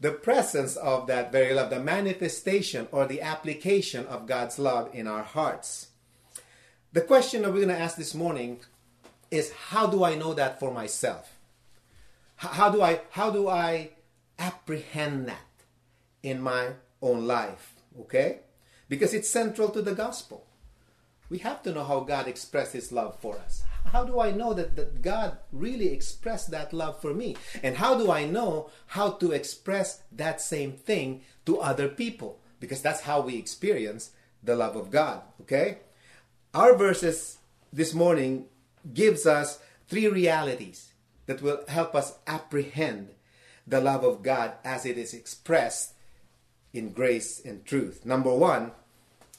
the 0.00 0.10
presence 0.10 0.74
of 0.76 1.06
that 1.06 1.30
very 1.30 1.54
love, 1.54 1.70
the 1.70 1.78
manifestation 1.78 2.88
or 2.90 3.06
the 3.06 3.22
application 3.22 4.04
of 4.06 4.26
God's 4.26 4.58
love 4.58 4.90
in 4.92 5.06
our 5.06 5.22
hearts. 5.22 5.88
The 6.92 7.02
question 7.02 7.42
that 7.42 7.50
we're 7.52 7.64
going 7.64 7.68
to 7.68 7.78
ask 7.78 7.96
this 7.96 8.14
morning 8.14 8.60
is 9.30 9.52
how 9.68 9.86
do 9.86 10.04
I 10.04 10.16
know 10.16 10.34
that 10.34 10.58
for 10.58 10.72
myself? 10.72 11.36
How 12.36 12.68
do 12.68 12.82
I 12.82 13.00
how 13.10 13.30
do 13.30 13.48
I 13.48 13.90
apprehend 14.38 15.28
that 15.28 15.38
in 16.24 16.42
my 16.42 16.70
own 17.00 17.28
life? 17.28 17.74
Okay? 18.00 18.40
Because 18.92 19.14
it's 19.16 19.30
central 19.40 19.70
to 19.70 19.80
the 19.80 19.94
gospel 19.94 20.44
we 21.32 21.38
have 21.38 21.62
to 21.62 21.72
know 21.72 21.82
how 21.82 22.00
God 22.00 22.28
expressed 22.28 22.74
His 22.74 22.92
love 22.92 23.18
for 23.18 23.38
us. 23.38 23.62
How 23.86 24.04
do 24.04 24.20
I 24.20 24.32
know 24.32 24.52
that, 24.52 24.76
that 24.76 25.00
God 25.00 25.38
really 25.50 25.88
expressed 25.88 26.50
that 26.50 26.74
love 26.74 27.00
for 27.00 27.14
me? 27.14 27.36
And 27.62 27.74
how 27.74 27.96
do 27.96 28.12
I 28.12 28.26
know 28.26 28.68
how 28.88 29.12
to 29.12 29.32
express 29.32 30.02
that 30.12 30.42
same 30.42 30.72
thing 30.72 31.22
to 31.46 31.58
other 31.58 31.88
people? 31.88 32.38
Because 32.60 32.82
that's 32.82 33.00
how 33.00 33.22
we 33.22 33.36
experience 33.36 34.10
the 34.42 34.54
love 34.54 34.76
of 34.76 34.90
God. 34.90 35.22
Okay? 35.40 35.78
Our 36.52 36.76
verses 36.76 37.38
this 37.72 37.94
morning 37.94 38.44
gives 38.92 39.24
us 39.24 39.58
three 39.88 40.08
realities 40.08 40.92
that 41.24 41.40
will 41.40 41.64
help 41.66 41.94
us 41.94 42.18
apprehend 42.26 43.08
the 43.66 43.80
love 43.80 44.04
of 44.04 44.22
God 44.22 44.52
as 44.66 44.84
it 44.84 44.98
is 44.98 45.14
expressed 45.14 45.94
in 46.74 46.92
grace 46.92 47.40
and 47.42 47.64
truth. 47.64 48.04
Number 48.04 48.34
one, 48.34 48.72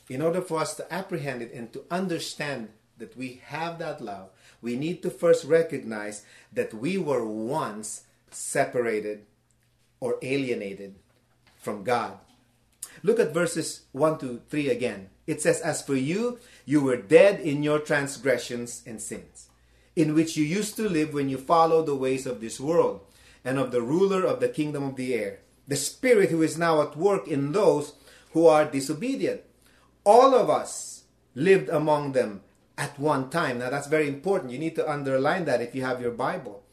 in 0.09 0.21
order 0.21 0.41
for 0.41 0.59
us 0.59 0.75
to 0.75 0.93
apprehend 0.93 1.41
it 1.41 1.53
and 1.53 1.71
to 1.73 1.83
understand 1.89 2.69
that 2.97 3.17
we 3.17 3.41
have 3.45 3.79
that 3.79 4.01
love, 4.01 4.29
we 4.61 4.75
need 4.75 5.01
to 5.01 5.09
first 5.09 5.45
recognize 5.45 6.23
that 6.51 6.73
we 6.73 6.97
were 6.97 7.25
once 7.25 8.03
separated 8.31 9.25
or 9.99 10.17
alienated 10.21 10.95
from 11.59 11.83
God. 11.83 12.17
Look 13.01 13.19
at 13.19 13.33
verses 13.33 13.83
1 13.91 14.19
to 14.19 14.41
3 14.49 14.69
again. 14.69 15.09
It 15.25 15.41
says, 15.41 15.61
As 15.61 15.81
for 15.81 15.95
you, 15.95 16.39
you 16.65 16.81
were 16.81 16.97
dead 16.97 17.39
in 17.39 17.63
your 17.63 17.79
transgressions 17.79 18.83
and 18.85 19.01
sins, 19.01 19.49
in 19.95 20.13
which 20.13 20.37
you 20.37 20.43
used 20.43 20.75
to 20.75 20.89
live 20.89 21.13
when 21.13 21.29
you 21.29 21.37
followed 21.37 21.85
the 21.85 21.95
ways 21.95 22.25
of 22.25 22.41
this 22.41 22.59
world 22.59 23.01
and 23.43 23.57
of 23.57 23.71
the 23.71 23.81
ruler 23.81 24.23
of 24.23 24.39
the 24.39 24.49
kingdom 24.49 24.83
of 24.83 24.95
the 24.95 25.13
air, 25.13 25.39
the 25.67 25.75
Spirit 25.75 26.29
who 26.29 26.41
is 26.41 26.57
now 26.57 26.81
at 26.81 26.97
work 26.97 27.27
in 27.27 27.51
those 27.51 27.93
who 28.31 28.47
are 28.47 28.65
disobedient 28.65 29.41
all 30.03 30.35
of 30.35 30.49
us 30.49 31.03
lived 31.35 31.69
among 31.69 32.11
them 32.11 32.41
at 32.77 32.99
one 32.99 33.29
time. 33.29 33.59
Now 33.59 33.69
that's 33.69 33.87
very 33.87 34.07
important. 34.07 34.51
You 34.51 34.59
need 34.59 34.75
to 34.75 34.89
underline 34.89 35.45
that 35.45 35.61
if 35.61 35.75
you 35.75 35.83
have 35.83 36.01
your 36.01 36.11
Bible. 36.11 36.63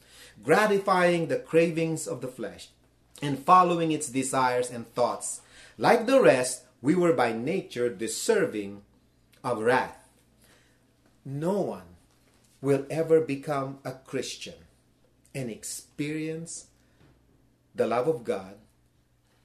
Gratifying 0.43 1.27
the 1.27 1.37
cravings 1.37 2.07
of 2.07 2.21
the 2.21 2.27
flesh 2.27 2.69
and 3.21 3.37
following 3.37 3.91
its 3.91 4.09
desires 4.09 4.71
and 4.71 4.87
thoughts. 4.93 5.41
Like 5.77 6.05
the 6.05 6.21
rest, 6.21 6.63
we 6.81 6.95
were 6.95 7.13
by 7.13 7.31
nature 7.31 7.89
deserving 7.89 8.81
of 9.43 9.59
wrath. 9.59 9.97
No 11.23 11.61
one 11.61 11.97
will 12.61 12.85
ever 12.89 13.21
become 13.21 13.79
a 13.85 13.91
Christian 13.91 14.55
and 15.33 15.49
experience 15.49 16.67
the 17.73 17.87
love 17.87 18.07
of 18.07 18.23
God, 18.23 18.55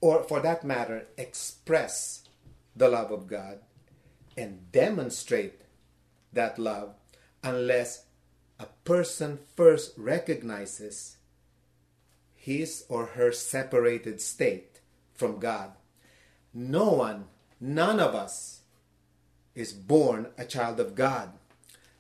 or 0.01 0.25
for 0.25 0.41
that 0.41 0.65
matter, 0.65 1.07
express 1.17 2.25
the 2.75 2.89
love 2.89 3.13
of 3.13 3.27
God 3.27 3.61
and 4.37 4.71
demonstrate 4.73 5.61
that 6.33 6.59
love 6.59 6.95
unless 7.43 8.05
a 8.59 8.67
person 8.85 9.39
first 9.55 9.93
recognizes 9.97 11.17
his 12.35 12.85
or 12.89 13.07
her 13.07 13.33
separated 13.33 14.21
state 14.21 14.81
from 15.15 15.39
God. 15.39 15.73
No 16.55 16.91
one, 16.91 17.25
none 17.61 18.01
of 18.01 18.15
us, 18.15 18.61
is 19.55 19.73
born 19.73 20.29
a 20.39 20.45
child 20.45 20.79
of 20.79 20.95
God. 20.95 21.33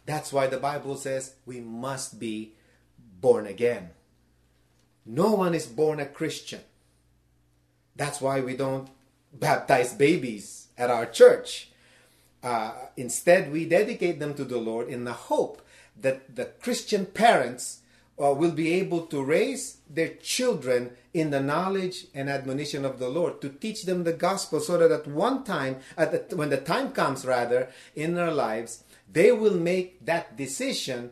That's 0.05 0.33
why 0.33 0.47
the 0.47 0.59
Bible 0.59 0.97
says 0.97 1.35
we 1.47 1.61
must 1.61 2.21
be 2.21 2.55
born 3.21 3.47
again. 3.47 3.91
No 5.05 5.33
one 5.33 5.55
is 5.55 5.67
born 5.67 6.01
a 6.01 6.07
Christian. 6.07 6.61
That's 7.97 8.21
why 8.21 8.41
we 8.41 8.57
don't 8.57 8.89
baptize 9.33 9.95
babies 9.95 10.69
at 10.77 10.91
our 10.91 11.07
church. 11.07 11.71
Uh, 12.47 12.71
instead, 12.97 13.51
we 13.51 13.65
dedicate 13.65 14.21
them 14.21 14.33
to 14.33 14.45
the 14.45 14.57
Lord 14.57 14.89
in 14.89 15.03
the 15.03 15.13
hope 15.13 15.67
that 16.01 16.37
the 16.37 16.45
Christian 16.45 17.05
parents 17.05 17.81
uh, 18.23 18.33
will 18.33 18.53
be 18.53 18.75
able 18.75 19.07
to 19.07 19.21
raise 19.21 19.79
their 19.91 20.11
children 20.23 20.93
in 21.13 21.31
the 21.31 21.41
knowledge 21.41 22.07
and 22.15 22.31
admonition 22.31 22.85
of 22.85 23.01
the 23.01 23.09
Lord, 23.09 23.41
to 23.41 23.49
teach 23.49 23.83
them 23.83 24.05
the 24.05 24.13
gospel, 24.13 24.61
so 24.61 24.79
that 24.79 24.93
at 24.93 25.09
one 25.09 25.43
time, 25.43 25.81
at 25.97 26.31
the, 26.31 26.37
when 26.37 26.51
the 26.51 26.57
time 26.57 26.93
comes, 26.93 27.27
rather, 27.27 27.69
in 27.97 28.15
their 28.15 28.31
lives, 28.31 28.85
they 29.13 29.33
will 29.33 29.57
make 29.57 30.07
that 30.07 30.37
decision 30.37 31.11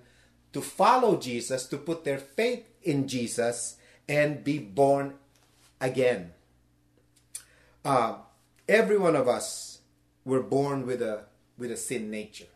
to 0.52 0.60
follow 0.60 1.16
Jesus, 1.16 1.66
to 1.66 1.78
put 1.78 2.04
their 2.04 2.18
faith 2.18 2.64
in 2.84 3.08
Jesus, 3.08 3.76
and 4.08 4.44
be 4.44 4.60
born 4.60 5.14
again. 5.80 6.30
Uh, 7.84 8.18
every 8.68 8.96
one 8.96 9.16
of 9.16 9.26
us 9.26 9.73
we're 10.24 10.42
born 10.42 10.86
with 10.86 11.02
a 11.02 11.24
with 11.58 11.70
a 11.70 11.76
sin 11.76 12.10
nature. 12.10 12.46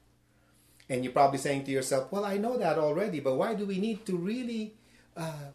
And 0.89 1.05
you're 1.05 1.13
probably 1.13 1.39
saying 1.39 1.65
to 1.65 1.71
yourself, 1.71 2.11
"Well, 2.11 2.25
I 2.25 2.39
know 2.39 2.57
that 2.57 2.79
already, 2.79 3.21
but 3.21 3.37
why 3.37 3.55
do 3.55 3.67
we 3.67 3.79
need 3.79 4.07
to 4.07 4.17
really 4.17 4.75
uh, 5.17 5.53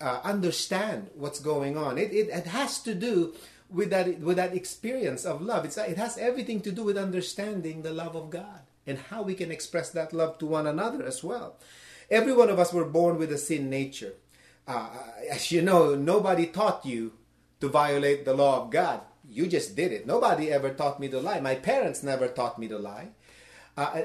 uh, 0.00 0.20
understand 0.22 1.10
what's 1.14 1.40
going 1.40 1.76
on?" 1.76 1.98
It, 1.98 2.12
it, 2.12 2.28
it 2.28 2.46
has 2.46 2.80
to 2.82 2.94
do 2.94 3.34
with 3.68 3.90
that 3.90 4.20
with 4.20 4.36
that 4.36 4.54
experience 4.54 5.24
of 5.24 5.42
love. 5.42 5.64
It's 5.64 5.76
it 5.76 5.98
has 5.98 6.16
everything 6.16 6.60
to 6.62 6.72
do 6.72 6.84
with 6.84 6.96
understanding 6.96 7.82
the 7.82 7.92
love 7.92 8.14
of 8.14 8.30
God 8.30 8.60
and 8.86 8.98
how 9.10 9.22
we 9.22 9.34
can 9.34 9.50
express 9.50 9.90
that 9.90 10.12
love 10.12 10.38
to 10.38 10.46
one 10.46 10.66
another 10.66 11.04
as 11.04 11.22
well. 11.22 11.56
Every 12.10 12.32
one 12.32 12.48
of 12.48 12.58
us 12.58 12.72
were 12.72 12.86
born 12.86 13.18
with 13.18 13.30
a 13.32 13.38
sin 13.38 13.68
nature. 13.68 14.14
Uh, 14.66 14.88
as 15.30 15.52
you 15.52 15.60
know, 15.60 15.94
nobody 15.94 16.46
taught 16.46 16.86
you 16.86 17.12
to 17.60 17.68
violate 17.68 18.24
the 18.24 18.34
law 18.34 18.62
of 18.62 18.70
God 18.70 19.00
you 19.38 19.46
just 19.46 19.76
did 19.76 19.92
it. 19.92 20.04
Nobody 20.04 20.50
ever 20.50 20.70
taught 20.70 20.98
me 20.98 21.06
to 21.08 21.20
lie. 21.20 21.38
My 21.38 21.54
parents 21.54 22.02
never 22.02 22.26
taught 22.26 22.58
me 22.58 22.66
to 22.66 22.78
lie. 22.78 23.10
Uh, 23.76 24.02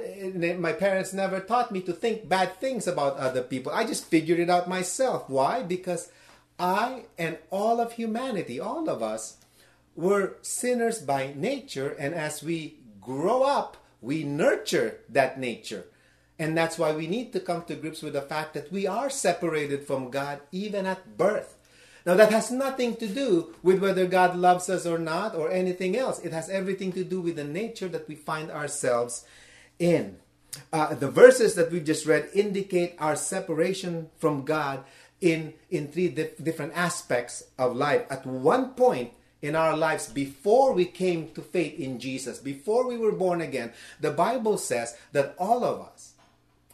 my 0.60 0.74
parents 0.74 1.12
never 1.12 1.40
taught 1.40 1.72
me 1.72 1.82
to 1.82 1.92
think 1.92 2.30
bad 2.30 2.56
things 2.58 2.86
about 2.86 3.18
other 3.18 3.42
people. 3.42 3.72
I 3.72 3.84
just 3.84 4.06
figured 4.06 4.38
it 4.38 4.52
out 4.52 4.70
myself. 4.70 5.28
Why? 5.28 5.64
Because 5.64 6.12
I 6.60 7.06
and 7.18 7.40
all 7.50 7.82
of 7.82 7.94
humanity, 7.94 8.60
all 8.60 8.88
of 8.88 9.02
us, 9.02 9.38
were 9.96 10.38
sinners 10.44 11.00
by 11.00 11.34
nature, 11.36 11.96
and 11.98 12.14
as 12.14 12.44
we 12.44 12.78
grow 13.02 13.42
up, 13.42 13.78
we 14.02 14.24
nurture 14.24 15.00
that 15.10 15.40
nature. 15.40 15.86
And 16.38 16.56
that's 16.56 16.78
why 16.78 16.94
we 16.94 17.08
need 17.08 17.34
to 17.34 17.40
come 17.40 17.64
to 17.64 17.76
grips 17.76 18.04
with 18.04 18.14
the 18.14 18.22
fact 18.22 18.54
that 18.54 18.72
we 18.72 18.86
are 18.86 19.10
separated 19.10 19.88
from 19.88 20.12
God 20.12 20.42
even 20.52 20.86
at 20.86 21.18
birth. 21.18 21.58
Now, 22.06 22.16
that 22.16 22.32
has 22.32 22.52
nothing 22.52 22.98
to 22.98 23.08
do 23.08 23.56
with 23.64 23.80
whether 23.80 24.06
God 24.06 24.36
loves 24.36 24.70
us 24.70 24.86
or 24.86 24.98
not 24.98 25.36
or 25.36 25.52
anything 25.52 25.96
else. 25.96 26.20
It 26.20 26.34
has 26.34 26.50
everything 26.50 26.92
to 26.94 27.04
do 27.04 27.22
with 27.22 27.38
the 27.38 27.46
nature 27.46 27.88
that 27.88 28.10
we 28.10 28.16
find 28.16 28.52
ourselves 28.52 29.26
in. 29.80 30.18
Uh, 30.72 30.94
the 30.94 31.10
verses 31.10 31.56
that 31.56 31.72
we've 31.72 31.86
just 31.86 32.06
read 32.06 32.30
indicate 32.34 32.96
our 33.00 33.16
separation 33.16 34.10
from 34.18 34.44
God 34.44 34.84
in, 35.22 35.54
in 35.72 35.88
three 35.88 36.10
dif- 36.10 36.44
different 36.44 36.74
aspects 36.76 37.44
of 37.58 37.76
life. 37.76 38.06
At 38.10 38.26
one 38.26 38.72
point 38.72 39.14
in 39.42 39.56
our 39.56 39.76
lives 39.76 40.08
before 40.08 40.74
we 40.74 40.86
came 40.86 41.32
to 41.34 41.42
faith 41.42 41.80
in 41.80 42.00
Jesus, 42.00 42.40
before 42.40 42.88
we 42.88 42.98
were 42.98 43.14
born 43.14 43.42
again, 43.42 43.72
the 44.00 44.12
Bible 44.12 44.58
says 44.58 44.96
that 45.14 45.36
all 45.40 45.64
of 45.64 45.80
us, 45.82 46.14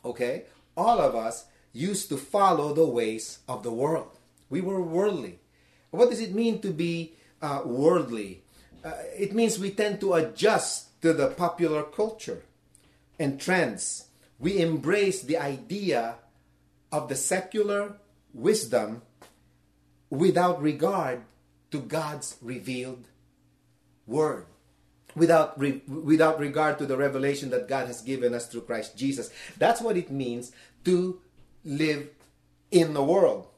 okay, 0.04 0.44
all 0.76 1.00
of 1.00 1.16
us 1.16 1.46
used 1.72 2.10
to 2.10 2.18
follow 2.18 2.74
the 2.74 2.86
ways 2.86 3.40
of 3.48 3.64
the 3.64 3.72
world. 3.72 4.19
We 4.50 4.62
were 4.62 4.82
worldly. 4.82 5.40
What 5.92 6.10
does 6.10 6.20
it 6.20 6.34
mean 6.34 6.62
to 6.62 6.72
be 6.72 7.14
uh, 7.42 7.62
worldly? 7.66 8.44
Uh, 8.84 8.94
it 9.18 9.34
means 9.34 9.60
we 9.60 9.72
tend 9.72 10.00
to 10.02 10.14
adjust 10.14 11.02
to 11.02 11.14
the 11.14 11.28
popular 11.28 11.84
culture 11.84 12.44
and 13.20 13.40
trends. 13.40 14.08
We 14.40 14.60
embrace 14.60 15.22
the 15.22 15.38
idea 15.38 16.16
of 16.92 17.10
the 17.10 17.16
secular 17.16 17.98
wisdom 18.34 19.02
without 20.10 20.62
regard 20.62 21.22
to 21.72 21.80
God's 21.80 22.38
revealed 22.42 23.08
word. 24.08 24.46
Without, 25.16 25.60
re- 25.60 25.82
without 25.88 26.40
regard 26.40 26.78
to 26.78 26.86
the 26.86 26.96
revelation 26.96 27.50
that 27.50 27.68
God 27.68 27.88
has 27.88 28.02
given 28.02 28.34
us 28.34 28.48
through 28.48 28.62
Christ 28.62 28.96
Jesus. 28.96 29.30
That's 29.58 29.82
what 29.82 29.98
it 29.98 30.12
means 30.12 30.52
to 30.86 31.20
live 31.66 32.10
in 32.72 32.94
the 32.94 33.04
world. 33.04 33.49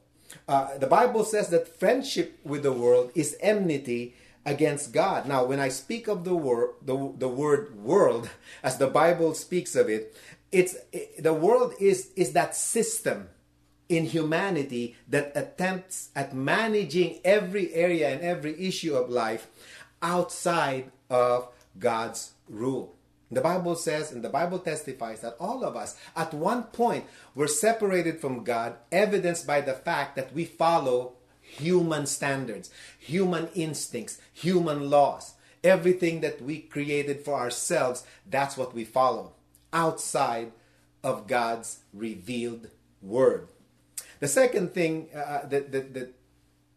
Uh, 0.48 0.78
the 0.78 0.86
Bible 0.86 1.24
says 1.24 1.48
that 1.48 1.78
friendship 1.78 2.38
with 2.44 2.62
the 2.62 2.72
world 2.72 3.12
is 3.14 3.36
enmity 3.40 4.14
against 4.44 4.92
God. 4.92 5.26
Now, 5.26 5.44
when 5.44 5.60
I 5.60 5.68
speak 5.68 6.08
of 6.08 6.24
the 6.24 6.34
word, 6.34 6.70
the, 6.82 7.12
the 7.16 7.28
word 7.28 7.76
world, 7.76 8.30
as 8.62 8.78
the 8.78 8.88
Bible 8.88 9.34
speaks 9.34 9.74
of 9.74 9.88
it, 9.88 10.16
it's 10.50 10.76
it, 10.92 11.22
the 11.22 11.32
world 11.32 11.74
is 11.80 12.10
is 12.14 12.34
that 12.34 12.54
system 12.54 13.28
in 13.88 14.04
humanity 14.04 14.96
that 15.08 15.32
attempts 15.34 16.10
at 16.14 16.34
managing 16.34 17.20
every 17.24 17.72
area 17.74 18.08
and 18.10 18.20
every 18.20 18.58
issue 18.60 18.94
of 18.94 19.08
life 19.08 19.48
outside 20.02 20.90
of 21.08 21.48
God's 21.78 22.32
rule. 22.48 22.94
The 23.32 23.40
Bible 23.40 23.76
says, 23.76 24.12
and 24.12 24.22
the 24.22 24.28
Bible 24.28 24.58
testifies 24.58 25.20
that 25.20 25.36
all 25.40 25.64
of 25.64 25.74
us 25.74 25.96
at 26.14 26.34
one 26.34 26.64
point 26.64 27.06
were 27.34 27.48
separated 27.48 28.20
from 28.20 28.44
God, 28.44 28.76
evidenced 28.90 29.46
by 29.46 29.62
the 29.62 29.72
fact 29.72 30.16
that 30.16 30.34
we 30.34 30.44
follow 30.44 31.14
human 31.40 32.04
standards, 32.06 32.70
human 32.98 33.48
instincts, 33.54 34.20
human 34.32 34.90
laws. 34.90 35.34
Everything 35.64 36.20
that 36.20 36.42
we 36.42 36.58
created 36.58 37.24
for 37.24 37.34
ourselves, 37.34 38.04
that's 38.28 38.56
what 38.56 38.74
we 38.74 38.84
follow, 38.84 39.32
outside 39.72 40.52
of 41.02 41.26
God's 41.26 41.78
revealed 41.94 42.68
word. 43.00 43.48
The 44.20 44.28
second 44.28 44.74
thing 44.74 45.08
uh, 45.14 45.18
uh, 45.18 45.46
that, 45.46 45.72
that, 45.72 45.94
that, 45.94 46.14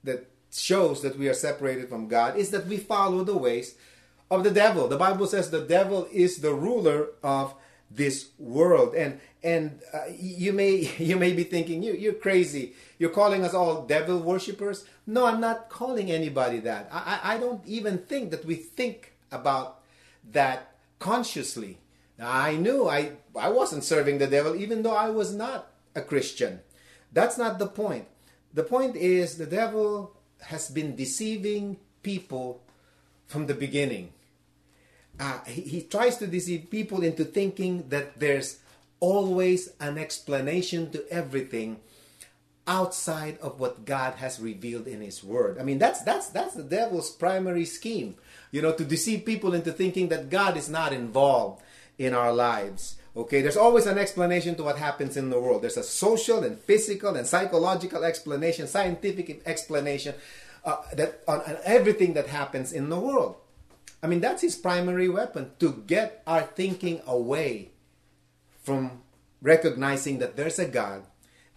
that 0.03 0.29
shows 0.51 1.01
that 1.01 1.17
we 1.19 1.27
are 1.27 1.33
separated 1.33 1.89
from 1.89 2.07
God 2.07 2.38
is 2.38 2.51
that 2.51 2.67
we 2.67 2.77
follow 2.77 3.24
the 3.24 3.38
ways 3.38 3.75
of 4.29 4.44
the 4.44 4.51
devil. 4.51 4.88
The 4.88 4.98
Bible 4.98 5.27
says 5.27 5.50
the 5.50 5.62
devil 5.62 6.08
is 6.12 6.38
the 6.38 6.53
ruler 6.53 7.10
of 7.24 7.53
this 7.91 8.29
world. 8.38 8.96
And 8.96 9.20
and 9.44 9.79
uh, 9.94 10.05
you 10.17 10.53
may 10.53 10.91
you 10.98 11.15
may 11.15 11.34
be 11.34 11.44
thinking 11.44 11.84
you 11.84 11.94
you're 11.94 12.13
crazy. 12.13 12.74
You're 12.98 13.12
calling 13.12 13.44
us 13.44 13.53
all 13.53 13.84
devil 13.84 14.20
worshippers? 14.20 14.86
No 15.05 15.25
i'm 15.25 15.39
not 15.39 15.70
calling 15.70 16.12
anybody 16.12 16.60
that. 16.60 16.89
I 16.91 17.36
i 17.36 17.38
don't 17.38 17.65
even 17.65 18.00
think 18.00 18.32
that 18.32 18.46
we 18.46 18.55
think 18.55 19.13
about 19.32 19.82
that 20.32 20.75
consciously. 21.00 21.77
I 22.20 22.55
knew 22.55 22.88
i 22.88 23.12
i 23.36 23.50
wasn't 23.50 23.84
serving 23.84 24.17
the 24.17 24.27
devil 24.27 24.55
even 24.55 24.82
though 24.82 24.96
i 24.96 25.10
was 25.10 25.34
not 25.34 25.72
a 25.96 26.01
christian. 26.01 26.62
That's 27.13 27.38
not 27.38 27.60
the 27.60 27.67
point. 27.67 28.08
The 28.53 28.63
point 28.63 28.96
is 28.96 29.38
the 29.38 29.46
devil 29.46 30.15
has 30.41 30.70
been 30.70 30.96
deceiving 30.96 31.77
people 32.03 32.62
from 33.27 33.48
the 33.48 33.53
beginning 33.53 34.13
uh, 35.19 35.39
he, 35.45 35.62
he 35.62 35.81
tries 35.81 36.17
to 36.17 36.27
deceive 36.27 36.69
people 36.69 37.03
into 37.03 37.24
thinking 37.24 37.89
that 37.89 38.19
there's 38.19 38.60
always 39.00 39.69
an 39.79 39.98
explanation 39.98 40.91
to 40.91 41.05
everything 41.12 41.77
outside 42.67 43.38
of 43.39 43.60
what 43.60 43.86
God 43.86 44.15
has 44.15 44.39
revealed 44.39 44.88
in 44.88 45.01
his 45.01 45.24
word. 45.24 45.60
I 45.60 45.63
mean 45.63 45.77
that's 45.77 46.01
that's 46.01 46.29
that's 46.29 46.55
the 46.55 46.63
devil's 46.63 47.12
primary 47.12 47.65
scheme. 47.65 48.15
You 48.51 48.62
know, 48.62 48.74
to 48.74 48.83
deceive 48.83 49.25
people 49.25 49.53
into 49.53 49.72
thinking 49.72 50.09
that 50.09 50.29
God 50.29 50.57
is 50.57 50.70
not 50.70 50.94
involved 50.94 51.61
in 51.98 52.13
our 52.13 52.33
lives. 52.33 52.96
Okay, 53.16 53.42
there's 53.42 53.57
always 53.57 53.85
an 53.85 53.98
explanation 53.98 54.55
to 54.55 54.63
what 54.63 54.77
happens 54.77 55.16
in 55.16 55.29
the 55.29 55.40
world. 55.40 55.61
There's 55.61 55.77
a 55.77 55.83
social 55.83 56.44
and 56.44 56.59
physical 56.59 57.16
and 57.16 57.25
psychological 57.25 58.03
explanation, 58.03 58.68
scientific 58.68 59.42
explanation 59.46 60.16
uh, 60.66 60.77
that 60.94 61.22
on, 61.27 61.40
on 61.42 61.57
everything 61.63 62.13
that 62.16 62.27
happens 62.27 62.74
in 62.74 62.90
the 62.90 63.00
world. 63.00 63.37
I 64.05 64.07
mean, 64.07 64.22
that's 64.22 64.44
his 64.44 64.55
primary 64.55 65.09
weapon 65.09 65.53
to 65.57 65.83
get 65.87 66.22
our 66.27 66.44
thinking 66.44 67.01
away 67.07 67.72
from 68.61 69.01
recognizing 69.41 70.20
that 70.20 70.35
there's 70.35 70.59
a 70.59 70.68
God 70.68 71.07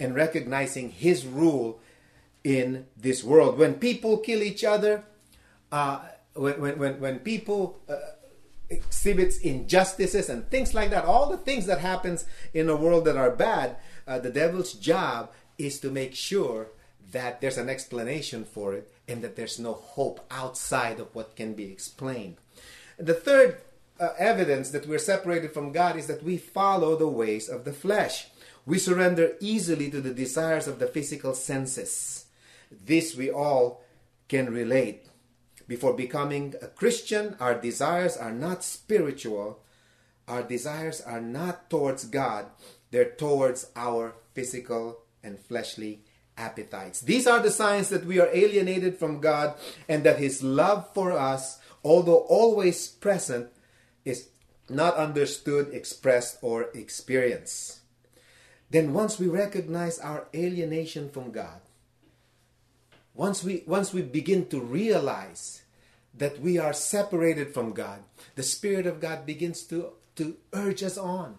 and 0.01 0.15
recognizing 0.15 0.89
his 0.89 1.27
rule 1.27 1.79
in 2.43 2.87
this 2.97 3.23
world. 3.23 3.59
When 3.59 3.75
people 3.75 4.17
kill 4.17 4.43
each 4.43 4.65
other, 4.65 5.05
uh, 5.71 6.01
when, 6.33 6.79
when, 6.79 7.01
when, 7.01 7.19
people 7.19 7.83
uh, 7.87 7.97
exhibits 8.71 9.37
injustices 9.37 10.31
and 10.31 10.49
things 10.49 10.73
like 10.73 10.89
that, 10.89 11.05
all 11.05 11.29
the 11.29 11.37
things 11.37 11.67
that 11.67 11.81
happens 11.81 12.25
in 12.55 12.71
a 12.71 12.77
world 12.77 13.05
that 13.05 13.19
are 13.19 13.31
bad, 13.31 13.77
uh, 14.07 14.19
the 14.21 14.31
devil's 14.31 14.73
job 14.73 15.33
is 15.59 15.81
to 15.81 15.91
make 15.91 16.15
sure 16.15 16.69
that 17.13 17.43
there's 17.43 17.59
an 17.59 17.69
explanation 17.69 18.47
for 18.47 18.73
it 18.73 18.91
and 19.09 19.23
that 19.23 19.37
there's 19.37 19.59
no 19.59 19.73
hope 19.73 20.25
outside 20.31 21.01
of 21.01 21.15
what 21.15 21.37
can 21.37 21.55
be 21.55 21.73
explained. 21.73 22.37
The 22.99 23.15
third 23.15 23.59
uh, 23.99 24.11
evidence 24.19 24.71
that 24.71 24.87
we're 24.87 24.99
separated 24.99 25.53
from 25.53 25.73
God 25.73 25.97
is 25.97 26.07
that 26.07 26.23
we 26.23 26.37
follow 26.37 26.97
the 26.97 27.09
ways 27.09 27.49
of 27.49 27.65
the 27.65 27.73
flesh. 27.73 28.29
We 28.67 28.79
surrender 28.79 29.33
easily 29.41 29.91
to 29.91 30.01
the 30.01 30.13
desires 30.13 30.69
of 30.69 30.79
the 30.79 30.87
physical 30.87 31.35
senses. 31.35 32.27
This 32.71 33.17
we 33.17 33.31
all 33.31 33.83
can 34.29 34.53
relate. 34.53 35.07
Before 35.67 35.95
becoming 35.95 36.55
a 36.61 36.67
Christian, 36.67 37.37
our 37.41 37.55
desires 37.55 38.17
are 38.17 38.33
not 38.33 38.63
spiritual. 38.63 39.61
Our 40.27 40.43
desires 40.43 41.01
are 41.01 41.21
not 41.21 41.71
towards 41.71 42.05
God, 42.05 42.47
they're 42.91 43.11
towards 43.11 43.71
our 43.75 44.15
physical 44.35 45.01
and 45.23 45.39
fleshly 45.39 46.03
appetites. 46.39 47.01
These 47.01 47.27
are 47.27 47.41
the 47.41 47.51
signs 47.51 47.89
that 47.91 48.07
we 48.07 48.21
are 48.21 48.31
alienated 48.33 48.97
from 48.99 49.21
God 49.21 49.55
and 49.89 50.05
that 50.05 50.19
His 50.19 50.43
love 50.43 50.89
for 50.95 51.13
us, 51.13 51.59
although 51.85 52.25
always 52.29 52.89
present, 52.89 53.49
is 54.05 54.29
not 54.69 54.97
understood, 54.97 55.75
expressed, 55.75 56.39
or 56.41 56.71
experienced. 56.75 57.81
Then 58.71 58.93
once 58.93 59.19
we 59.19 59.27
recognize 59.27 59.99
our 59.99 60.29
alienation 60.35 61.11
from 61.11 61.33
God, 61.33 61.61
once 63.15 63.43
we 63.43 63.65
once 63.67 63.93
we 63.93 64.03
begin 64.03 64.47
to 64.47 64.61
realize 64.61 65.63
that 66.15 66.41
we 66.41 66.59
are 66.59 66.73
separated 66.73 67.55
from 67.55 67.73
God, 67.73 68.01
the 68.35 68.43
Spirit 68.43 68.87
of 68.87 69.01
God 69.01 69.27
begins 69.27 69.63
to, 69.65 69.93
to 70.17 70.37
urge 70.53 70.83
us 70.83 70.99
on, 70.99 71.39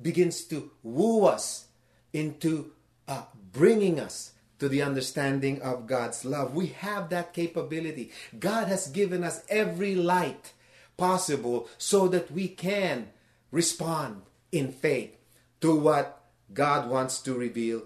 begins 0.00 0.44
to 0.44 0.70
woo 0.82 1.24
us 1.24 1.66
into 2.12 2.72
uh, 3.08 3.22
bringing 3.52 3.98
us 3.98 4.32
to 4.58 4.68
the 4.68 4.82
understanding 4.82 5.62
of 5.62 5.86
God's 5.86 6.24
love. 6.24 6.54
We 6.54 6.66
have 6.68 7.08
that 7.10 7.32
capability. 7.32 8.12
God 8.38 8.68
has 8.68 8.88
given 8.88 9.24
us 9.24 9.42
every 9.48 9.94
light 9.94 10.52
possible 10.96 11.68
so 11.78 12.08
that 12.08 12.30
we 12.30 12.48
can 12.48 13.08
respond 13.50 14.22
in 14.52 14.72
faith 14.72 15.16
to 15.60 15.74
what 15.74 16.20
God 16.52 16.90
wants 16.90 17.20
to 17.22 17.34
reveal 17.34 17.82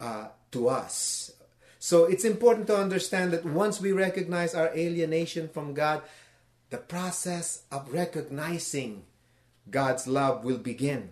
uh, 0.00 0.28
to 0.50 0.68
us. 0.68 1.32
So 1.78 2.04
it's 2.04 2.24
important 2.24 2.66
to 2.66 2.76
understand 2.76 3.32
that 3.32 3.44
once 3.44 3.80
we 3.80 3.92
recognize 3.92 4.54
our 4.54 4.74
alienation 4.74 5.48
from 5.48 5.74
God, 5.74 6.02
the 6.70 6.78
process 6.78 7.62
of 7.70 7.92
recognizing 7.92 9.04
God's 9.70 10.08
love 10.08 10.44
will 10.44 10.58
begin. 10.58 11.10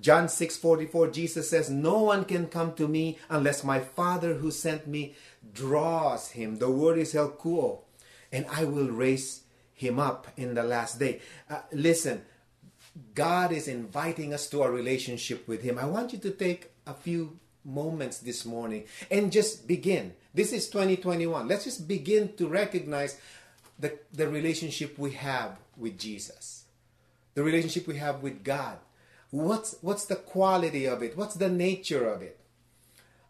John 0.00 0.28
6:44 0.28 1.12
Jesus 1.12 1.50
says, 1.50 1.68
"No 1.68 2.02
one 2.02 2.24
can 2.24 2.48
come 2.48 2.74
to 2.74 2.88
me 2.88 3.18
unless 3.28 3.64
my 3.64 3.80
Father 3.80 4.34
who 4.34 4.50
sent 4.50 4.86
me 4.86 5.14
draws 5.52 6.30
him." 6.30 6.58
The 6.58 6.70
word 6.70 6.98
is 6.98 7.12
helkuo, 7.12 7.80
and 8.32 8.46
I 8.46 8.64
will 8.64 8.88
raise 8.88 9.42
him 9.74 9.98
up 9.98 10.28
in 10.36 10.54
the 10.54 10.62
last 10.62 10.98
day. 10.98 11.20
Uh, 11.48 11.60
listen, 11.72 12.22
God 13.14 13.52
is 13.52 13.68
inviting 13.68 14.32
us 14.32 14.48
to 14.48 14.62
a 14.62 14.70
relationship 14.70 15.46
with 15.46 15.62
him. 15.62 15.78
I 15.78 15.86
want 15.86 16.12
you 16.12 16.18
to 16.20 16.30
take 16.30 16.70
a 16.86 16.94
few 16.94 17.38
moments 17.64 18.18
this 18.18 18.44
morning 18.44 18.84
and 19.10 19.30
just 19.30 19.66
begin. 19.66 20.14
This 20.32 20.52
is 20.52 20.68
2021. 20.70 21.46
Let's 21.46 21.64
just 21.64 21.86
begin 21.86 22.34
to 22.36 22.48
recognize 22.48 23.18
the, 23.78 23.98
the 24.12 24.28
relationship 24.28 24.98
we 24.98 25.12
have 25.12 25.58
with 25.76 25.98
Jesus, 25.98 26.64
the 27.34 27.42
relationship 27.42 27.86
we 27.86 27.96
have 27.96 28.22
with 28.22 28.44
God 28.44 28.78
What's 29.30 29.76
what's 29.80 30.06
the 30.06 30.16
quality 30.16 30.86
of 30.86 31.02
it? 31.02 31.16
What's 31.16 31.36
the 31.36 31.48
nature 31.48 32.08
of 32.08 32.22
it? 32.22 32.38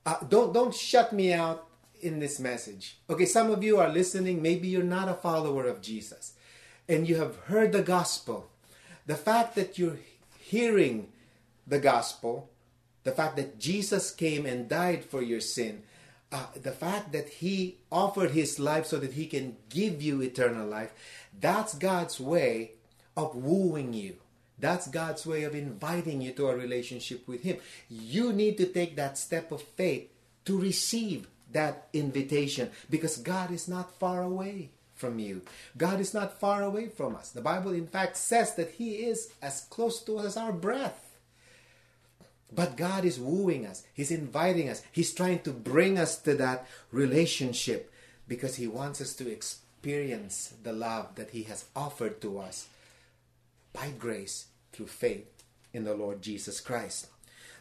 Uh, 0.06 0.16
don't 0.28 0.52
don't 0.52 0.74
shut 0.74 1.12
me 1.12 1.32
out 1.32 1.66
in 2.00 2.18
this 2.18 2.40
message. 2.40 2.98
Okay, 3.08 3.26
some 3.26 3.50
of 3.50 3.62
you 3.62 3.78
are 3.78 3.88
listening, 3.88 4.40
maybe 4.40 4.68
you're 4.68 4.82
not 4.82 5.08
a 5.08 5.14
follower 5.14 5.66
of 5.66 5.82
Jesus 5.82 6.32
and 6.88 7.08
you 7.08 7.16
have 7.16 7.36
heard 7.46 7.72
the 7.72 7.82
gospel. 7.82 8.50
The 9.06 9.16
fact 9.16 9.54
that 9.54 9.78
you're 9.78 9.98
hearing 10.38 11.08
the 11.66 11.78
gospel, 11.78 12.50
the 13.04 13.12
fact 13.12 13.36
that 13.36 13.58
Jesus 13.58 14.10
came 14.10 14.44
and 14.44 14.68
died 14.68 15.04
for 15.04 15.22
your 15.22 15.40
sin, 15.40 15.82
uh, 16.32 16.46
the 16.60 16.72
fact 16.72 17.12
that 17.12 17.28
he 17.28 17.78
offered 17.90 18.32
his 18.32 18.58
life 18.58 18.86
so 18.86 18.98
that 18.98 19.12
he 19.12 19.26
can 19.26 19.56
give 19.68 20.02
you 20.02 20.20
eternal 20.20 20.66
life, 20.66 20.92
that's 21.38 21.74
God's 21.74 22.18
way 22.18 22.72
of 23.16 23.36
wooing 23.36 23.92
you. 23.92 24.16
That's 24.60 24.88
God's 24.88 25.26
way 25.26 25.44
of 25.44 25.54
inviting 25.54 26.20
you 26.20 26.32
to 26.32 26.48
a 26.48 26.56
relationship 26.56 27.26
with 27.26 27.42
him. 27.42 27.56
You 27.88 28.32
need 28.32 28.58
to 28.58 28.66
take 28.66 28.96
that 28.96 29.18
step 29.18 29.50
of 29.52 29.62
faith 29.62 30.10
to 30.44 30.58
receive 30.58 31.26
that 31.52 31.88
invitation 31.92 32.70
because 32.88 33.16
God 33.16 33.50
is 33.50 33.68
not 33.68 33.98
far 33.98 34.22
away 34.22 34.70
from 34.94 35.18
you. 35.18 35.42
God 35.76 35.98
is 35.98 36.12
not 36.12 36.38
far 36.38 36.62
away 36.62 36.88
from 36.88 37.16
us. 37.16 37.30
The 37.30 37.40
Bible, 37.40 37.72
in 37.72 37.86
fact, 37.86 38.16
says 38.16 38.54
that 38.56 38.72
He 38.72 38.96
is 38.96 39.32
as 39.40 39.62
close 39.70 40.02
to 40.02 40.18
us 40.18 40.26
as 40.26 40.36
our 40.36 40.52
breath. 40.52 41.06
But 42.52 42.76
God 42.76 43.04
is 43.04 43.18
wooing 43.18 43.66
us, 43.66 43.84
He's 43.94 44.10
inviting 44.10 44.68
us, 44.68 44.82
He's 44.92 45.14
trying 45.14 45.40
to 45.40 45.52
bring 45.52 45.98
us 45.98 46.18
to 46.22 46.34
that 46.34 46.66
relationship 46.90 47.92
because 48.28 48.56
He 48.56 48.66
wants 48.66 49.00
us 49.00 49.14
to 49.14 49.30
experience 49.30 50.54
the 50.62 50.72
love 50.72 51.14
that 51.14 51.30
He 51.30 51.44
has 51.44 51.64
offered 51.74 52.20
to 52.20 52.38
us 52.38 52.68
by 53.72 53.90
grace 53.98 54.46
through 54.80 54.86
faith 54.86 55.44
in 55.74 55.84
the 55.84 55.94
Lord 55.94 56.22
Jesus 56.22 56.58
Christ. 56.58 57.08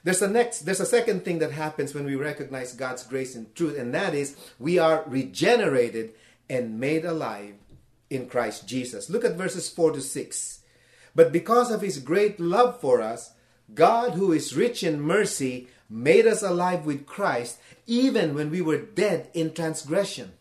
There's 0.06 0.22
a 0.22 0.30
next 0.30 0.60
there's 0.60 0.80
a 0.80 0.86
second 0.86 1.26
thing 1.26 1.40
that 1.40 1.52
happens 1.52 1.94
when 1.94 2.06
we 2.06 2.16
recognize 2.16 2.72
God's 2.72 3.04
grace 3.04 3.36
and 3.36 3.54
truth 3.54 3.78
and 3.78 3.94
that 3.94 4.14
is 4.14 4.38
we 4.58 4.80
are 4.80 5.04
regenerated 5.06 6.14
and 6.50 6.80
made 6.80 7.04
alive 7.04 7.56
in 8.10 8.30
Christ 8.30 8.66
Jesus. 8.66 9.10
Look 9.10 9.26
at 9.26 9.36
verses 9.36 9.70
4 9.70 9.92
to 9.92 10.02
6. 10.02 10.60
But 11.14 11.34
because 11.34 11.72
of 11.72 11.82
his 11.82 12.00
great 12.00 12.40
love 12.40 12.80
for 12.80 13.02
us, 13.02 13.34
God, 13.74 14.14
who 14.14 14.32
is 14.32 14.56
rich 14.56 14.82
in 14.82 15.02
mercy, 15.02 15.68
made 15.90 16.26
us 16.26 16.42
alive 16.42 16.86
with 16.86 17.06
Christ 17.06 17.60
even 17.86 18.34
when 18.34 18.50
we 18.50 18.62
were 18.62 18.78
dead 18.78 19.28
in 19.34 19.54
transgression. 19.54 20.32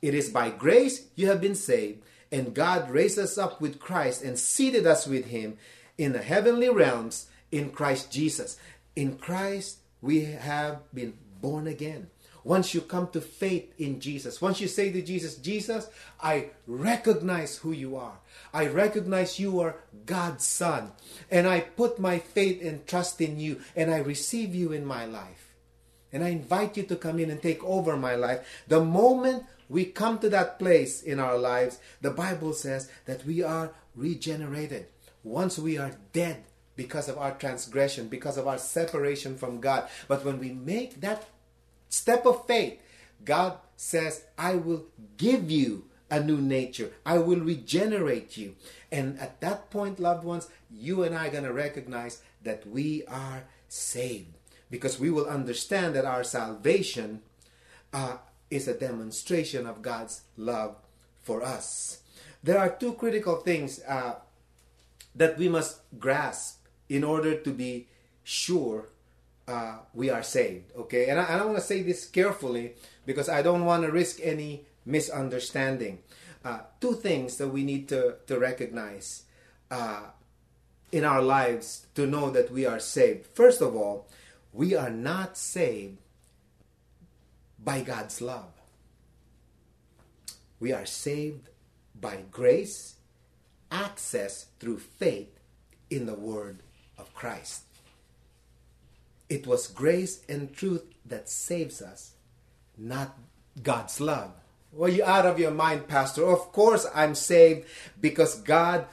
It 0.00 0.14
is 0.14 0.30
by 0.30 0.48
grace 0.48 1.08
you 1.14 1.26
have 1.26 1.42
been 1.42 1.54
saved, 1.54 2.02
and 2.30 2.54
God 2.54 2.90
raised 2.90 3.18
us 3.18 3.36
up 3.36 3.60
with 3.60 3.78
Christ 3.78 4.22
and 4.22 4.38
seated 4.38 4.86
us 4.86 5.06
with 5.06 5.26
him 5.26 5.58
in 5.98 6.12
the 6.12 6.22
heavenly 6.22 6.68
realms 6.68 7.28
in 7.50 7.70
Christ 7.70 8.10
Jesus. 8.10 8.58
In 8.96 9.16
Christ 9.16 9.78
we 10.00 10.24
have 10.24 10.80
been 10.92 11.14
born 11.40 11.66
again. 11.66 12.08
Once 12.44 12.74
you 12.74 12.80
come 12.80 13.08
to 13.08 13.20
faith 13.20 13.72
in 13.78 14.00
Jesus, 14.00 14.40
once 14.40 14.60
you 14.60 14.66
say 14.66 14.90
to 14.90 15.00
Jesus, 15.00 15.36
Jesus, 15.36 15.86
I 16.20 16.50
recognize 16.66 17.58
who 17.58 17.70
you 17.70 17.96
are. 17.96 18.18
I 18.52 18.66
recognize 18.66 19.38
you 19.38 19.60
are 19.60 19.76
God's 20.06 20.44
Son. 20.44 20.90
And 21.30 21.46
I 21.46 21.60
put 21.60 22.00
my 22.00 22.18
faith 22.18 22.60
and 22.62 22.84
trust 22.86 23.20
in 23.20 23.38
you. 23.38 23.60
And 23.76 23.92
I 23.92 23.98
receive 23.98 24.54
you 24.56 24.72
in 24.72 24.84
my 24.84 25.04
life. 25.04 25.54
And 26.12 26.24
I 26.24 26.28
invite 26.28 26.76
you 26.76 26.82
to 26.84 26.96
come 26.96 27.20
in 27.20 27.30
and 27.30 27.40
take 27.40 27.62
over 27.62 27.96
my 27.96 28.16
life. 28.16 28.64
The 28.66 28.84
moment 28.84 29.44
we 29.68 29.84
come 29.84 30.18
to 30.18 30.28
that 30.30 30.58
place 30.58 31.00
in 31.00 31.20
our 31.20 31.38
lives, 31.38 31.78
the 32.00 32.10
Bible 32.10 32.54
says 32.54 32.90
that 33.06 33.24
we 33.24 33.42
are 33.42 33.70
regenerated. 33.94 34.86
Once 35.24 35.58
we 35.58 35.78
are 35.78 35.92
dead 36.12 36.44
because 36.76 37.08
of 37.08 37.18
our 37.18 37.32
transgression, 37.32 38.08
because 38.08 38.36
of 38.36 38.48
our 38.48 38.58
separation 38.58 39.36
from 39.36 39.60
God. 39.60 39.88
But 40.08 40.24
when 40.24 40.38
we 40.38 40.50
make 40.50 41.00
that 41.00 41.26
step 41.88 42.26
of 42.26 42.46
faith, 42.46 42.80
God 43.24 43.58
says, 43.76 44.24
I 44.38 44.54
will 44.54 44.86
give 45.16 45.50
you 45.50 45.84
a 46.10 46.20
new 46.20 46.38
nature. 46.38 46.92
I 47.06 47.18
will 47.18 47.40
regenerate 47.40 48.36
you. 48.36 48.56
And 48.90 49.18
at 49.18 49.40
that 49.40 49.70
point, 49.70 50.00
loved 50.00 50.24
ones, 50.24 50.48
you 50.70 51.02
and 51.02 51.14
I 51.14 51.28
are 51.28 51.30
going 51.30 51.44
to 51.44 51.52
recognize 51.52 52.22
that 52.42 52.66
we 52.66 53.04
are 53.06 53.44
saved 53.68 54.36
because 54.70 54.98
we 54.98 55.10
will 55.10 55.26
understand 55.26 55.94
that 55.94 56.04
our 56.04 56.24
salvation 56.24 57.22
uh, 57.92 58.16
is 58.50 58.68
a 58.68 58.78
demonstration 58.78 59.66
of 59.66 59.82
God's 59.82 60.22
love 60.36 60.76
for 61.22 61.42
us. 61.42 62.00
There 62.42 62.58
are 62.58 62.68
two 62.68 62.94
critical 62.94 63.36
things 63.36 63.80
uh, 63.86 64.16
that 65.14 65.38
we 65.38 65.48
must 65.48 65.80
grasp 65.98 66.66
in 66.88 67.04
order 67.04 67.34
to 67.34 67.50
be 67.50 67.88
sure 68.24 68.88
uh, 69.48 69.78
we 69.92 70.10
are 70.10 70.22
saved. 70.22 70.72
Okay, 70.76 71.08
and 71.08 71.18
I, 71.20 71.24
I 71.24 71.44
want 71.44 71.58
to 71.58 71.64
say 71.64 71.82
this 71.82 72.06
carefully 72.06 72.74
because 73.06 73.28
I 73.28 73.42
don't 73.42 73.64
want 73.64 73.84
to 73.84 73.90
risk 73.90 74.18
any 74.22 74.64
misunderstanding. 74.84 75.98
Uh, 76.44 76.60
two 76.80 76.94
things 76.94 77.36
that 77.36 77.48
we 77.48 77.62
need 77.62 77.88
to, 77.88 78.16
to 78.26 78.38
recognize 78.38 79.24
uh, 79.70 80.02
in 80.90 81.04
our 81.04 81.22
lives 81.22 81.86
to 81.94 82.06
know 82.06 82.30
that 82.30 82.50
we 82.50 82.66
are 82.66 82.80
saved. 82.80 83.26
First 83.26 83.60
of 83.60 83.76
all, 83.76 84.08
we 84.52 84.74
are 84.74 84.90
not 84.90 85.38
saved 85.38 85.98
by 87.62 87.80
God's 87.80 88.20
love. 88.20 88.52
We 90.60 90.72
are 90.72 90.86
saved 90.86 91.48
by 91.98 92.24
grace, 92.30 92.96
access 93.72 94.46
through 94.60 94.78
faith 94.78 95.40
in 95.90 96.06
the 96.06 96.14
Word 96.14 96.58
of 96.98 97.12
Christ. 97.14 97.62
It 99.28 99.46
was 99.46 99.66
grace 99.66 100.22
and 100.28 100.52
truth 100.52 100.84
that 101.06 101.28
saves 101.28 101.80
us, 101.80 102.12
not 102.76 103.18
God's 103.62 104.00
love. 104.00 104.32
Well, 104.72 104.90
you 104.90 105.04
out 105.04 105.26
of 105.26 105.38
your 105.38 105.50
mind, 105.50 105.88
Pastor. 105.88 106.24
Of 106.26 106.52
course, 106.52 106.86
I'm 106.94 107.14
saved 107.14 107.66
because 108.00 108.36
God 108.36 108.86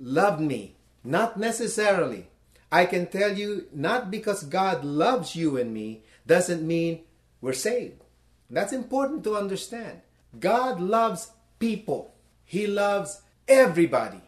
loved 0.00 0.40
me. 0.40 0.76
Not 1.04 1.38
necessarily. 1.38 2.28
I 2.72 2.86
can 2.86 3.06
tell 3.06 3.36
you, 3.36 3.66
not 3.72 4.10
because 4.10 4.44
God 4.44 4.84
loves 4.84 5.34
you 5.34 5.56
and 5.56 5.74
me 5.74 6.02
doesn't 6.26 6.66
mean 6.66 7.00
we're 7.40 7.52
saved. 7.52 8.02
That's 8.48 8.72
important 8.72 9.24
to 9.24 9.36
understand. 9.36 10.02
God 10.38 10.80
loves 10.80 11.30
people, 11.58 12.14
He 12.44 12.66
loves 12.66 13.22
everybody, 13.50 14.20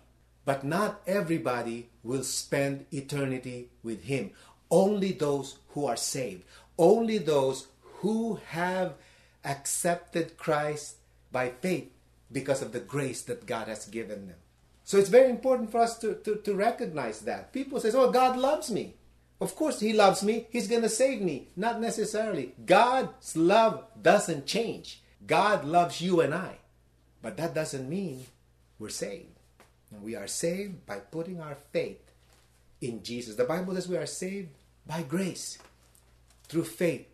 but 0.45 0.65
not 0.65 1.01
everybody 1.07 1.89
will 2.03 2.25
spend 2.25 2.85
eternity 2.91 3.69
with 3.83 4.05
Him 4.05 4.33
only 4.71 5.13
those 5.13 5.59
who 5.69 5.87
are 5.87 5.97
saved, 5.97 6.43
only 6.77 7.19
those 7.19 7.69
who 8.01 8.41
have 8.49 8.95
accepted 9.45 10.37
Christ 10.37 10.97
by 11.31 11.51
faith 11.51 11.91
because 12.33 12.63
of 12.63 12.73
the 12.73 12.81
grace 12.81 13.23
that 13.23 13.47
God 13.47 13.69
has 13.69 13.87
given 13.87 14.27
them. 14.27 14.37
So 14.85 14.97
it's 14.99 15.11
very 15.11 15.31
important 15.31 15.71
for 15.71 15.79
us 15.79 15.99
to, 15.99 16.15
to, 16.15 16.37
to 16.37 16.55
recognize 16.55 17.21
that. 17.21 17.53
People 17.53 17.79
say, 17.79 17.93
Oh, 17.95 18.11
God 18.11 18.37
loves 18.37 18.71
me. 18.71 18.95
Of 19.41 19.55
course, 19.55 19.79
He 19.79 19.93
loves 19.93 20.23
me. 20.25 20.49
He's 20.51 20.69
going 20.69 20.83
to 20.83 20.89
save 20.89 21.21
me. 21.21 21.49
Not 21.55 21.81
necessarily. 21.81 22.55
God's 22.65 23.37
love 23.37 23.85
doesn't 24.01 24.47
change. 24.47 25.03
God 25.27 25.65
loves 25.65 26.01
you 26.01 26.21
and 26.21 26.35
I. 26.35 26.57
But 27.21 27.37
that 27.37 27.55
doesn't 27.55 27.89
mean 27.89 28.27
we're 28.83 28.89
saved. 28.89 29.39
And 29.93 30.03
we 30.03 30.17
are 30.17 30.27
saved 30.27 30.85
by 30.85 30.99
putting 30.99 31.41
our 31.41 31.55
faith 31.55 32.11
in 32.81 33.03
Jesus. 33.03 33.37
The 33.37 33.45
Bible 33.45 33.75
says 33.75 33.89
we 33.89 33.97
are 33.97 34.07
saved 34.07 34.49
by 34.85 35.03
grace 35.03 35.59
through 36.49 36.65
faith 36.65 37.07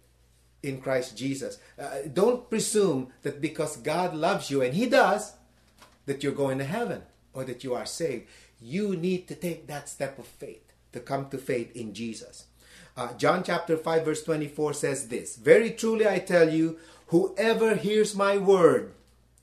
in 0.62 0.80
Christ 0.80 1.16
Jesus. 1.16 1.58
Uh, 1.78 1.98
don't 2.12 2.48
presume 2.48 3.12
that 3.22 3.40
because 3.40 3.76
God 3.76 4.14
loves 4.14 4.50
you, 4.50 4.62
and 4.62 4.74
He 4.74 4.86
does, 4.86 5.34
that 6.06 6.22
you're 6.22 6.32
going 6.32 6.58
to 6.58 6.64
heaven 6.64 7.02
or 7.34 7.44
that 7.44 7.62
you 7.62 7.74
are 7.74 7.86
saved. 7.86 8.26
You 8.60 8.96
need 8.96 9.28
to 9.28 9.34
take 9.34 9.66
that 9.66 9.88
step 9.88 10.18
of 10.18 10.26
faith 10.26 10.72
to 10.92 11.00
come 11.00 11.28
to 11.28 11.38
faith 11.38 11.76
in 11.76 11.92
Jesus. 11.92 12.46
Uh, 12.96 13.12
John 13.12 13.44
chapter 13.44 13.76
5, 13.76 14.04
verse 14.04 14.24
24 14.24 14.72
says 14.72 15.08
this 15.08 15.36
Very 15.36 15.70
truly 15.72 16.08
I 16.08 16.18
tell 16.18 16.48
you, 16.48 16.78
whoever 17.08 17.76
hears 17.76 18.16
my 18.16 18.38
word, 18.38 18.94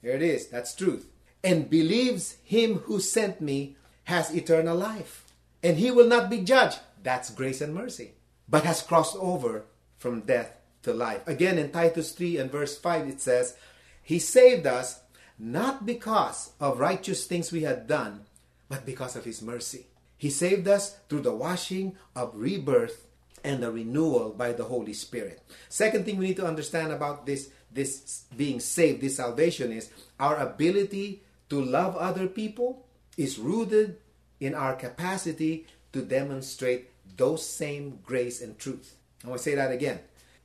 here 0.02 0.16
it 0.16 0.24
is, 0.24 0.48
that's 0.48 0.76
truth, 0.76 1.08
and 1.46 1.70
believes 1.70 2.38
him 2.44 2.80
who 2.80 3.00
sent 3.00 3.40
me 3.40 3.78
has 4.06 4.36
eternal 4.36 4.76
life, 4.76 5.24
and 5.64 5.78
he 5.78 5.92
will 5.92 6.08
not 6.08 6.30
be 6.30 6.40
judged. 6.42 6.80
That's 7.02 7.30
grace 7.30 7.62
and 7.62 7.74
mercy 7.74 8.16
but 8.48 8.64
has 8.64 8.82
crossed 8.82 9.16
over 9.18 9.66
from 9.98 10.22
death 10.22 10.58
to 10.84 10.94
life. 10.94 11.28
Again, 11.28 11.58
in 11.58 11.72
Titus 11.72 12.12
3 12.12 12.38
and 12.38 12.52
verse 12.52 12.78
5, 12.78 13.08
it 13.08 13.22
says, 13.22 13.56
He 14.02 14.20
saved 14.20 14.68
us 14.68 15.02
not 15.38 15.86
because 15.86 16.52
of 16.60 16.80
righteous 16.80 17.26
things 17.26 17.52
we 17.52 17.64
had 17.64 17.88
done, 17.88 18.22
but 18.70 18.86
because 18.86 19.16
of 19.16 19.26
His 19.26 19.42
mercy. 19.42 19.88
He 20.18 20.30
saved 20.30 20.68
us 20.68 20.98
through 21.10 21.22
the 21.22 21.36
washing 21.36 21.96
of 22.16 22.32
rebirth 22.36 23.08
and 23.44 23.62
the 23.62 23.72
renewal 23.72 24.32
by 24.32 24.54
the 24.54 24.64
Holy 24.64 24.94
Spirit. 24.94 25.42
Second 25.70 26.06
thing 26.06 26.18
we 26.18 26.28
need 26.28 26.38
to 26.38 26.48
understand 26.48 26.92
about 26.92 27.26
this, 27.26 27.50
this 27.72 28.24
being 28.36 28.60
saved, 28.60 29.02
this 29.02 29.18
salvation, 29.18 29.72
is 29.72 29.90
our 30.20 30.38
ability 30.38 31.22
to 31.50 31.62
love 31.62 31.96
other 31.96 32.28
people 32.28 32.86
is 33.18 33.40
rooted 33.40 33.98
in 34.40 34.54
our 34.54 34.76
capacity 34.76 35.68
to 35.94 36.02
demonstrate 36.02 36.90
those 37.18 37.48
same 37.48 38.00
grace 38.04 38.42
and 38.42 38.58
truth. 38.60 38.96
I 39.24 39.30
want 39.30 39.40
to 39.40 39.44
say 39.44 39.56
that 39.56 39.72
again. 39.72 40.00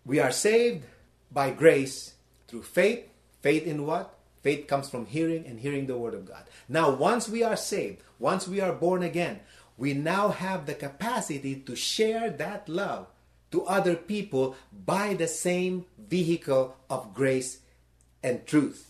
We 0.05 0.21
are 0.21 0.33
saved 0.33 0.85
by 1.31 1.51
grace 1.51 2.15
Through 2.51 2.63
faith. 2.63 3.07
Faith 3.43 3.65
in 3.65 3.87
what? 3.87 4.13
Faith 4.43 4.67
comes 4.67 4.91
from 4.91 5.07
hearing 5.07 5.47
and 5.47 5.61
hearing 5.61 5.87
the 5.87 5.97
Word 5.97 6.15
of 6.15 6.27
God. 6.27 6.43
Now, 6.69 6.91
once 6.91 7.29
we 7.29 7.45
are 7.45 7.57
saved, 7.57 8.03
once 8.19 8.49
we 8.49 8.61
are 8.61 8.73
born 8.73 9.05
again, 9.05 9.39
we 9.79 9.95
now 9.95 10.31
have 10.31 10.67
the 10.67 10.75
capacity 10.75 11.55
to 11.55 11.77
share 11.77 12.29
that 12.29 12.69
love 12.69 13.07
to 13.53 13.65
other 13.67 13.95
people 13.95 14.57
by 14.85 15.15
the 15.15 15.29
same 15.29 15.87
vehicle 15.97 16.77
of 16.91 17.15
grace 17.15 17.61
and 18.21 18.45
truth. 18.47 18.90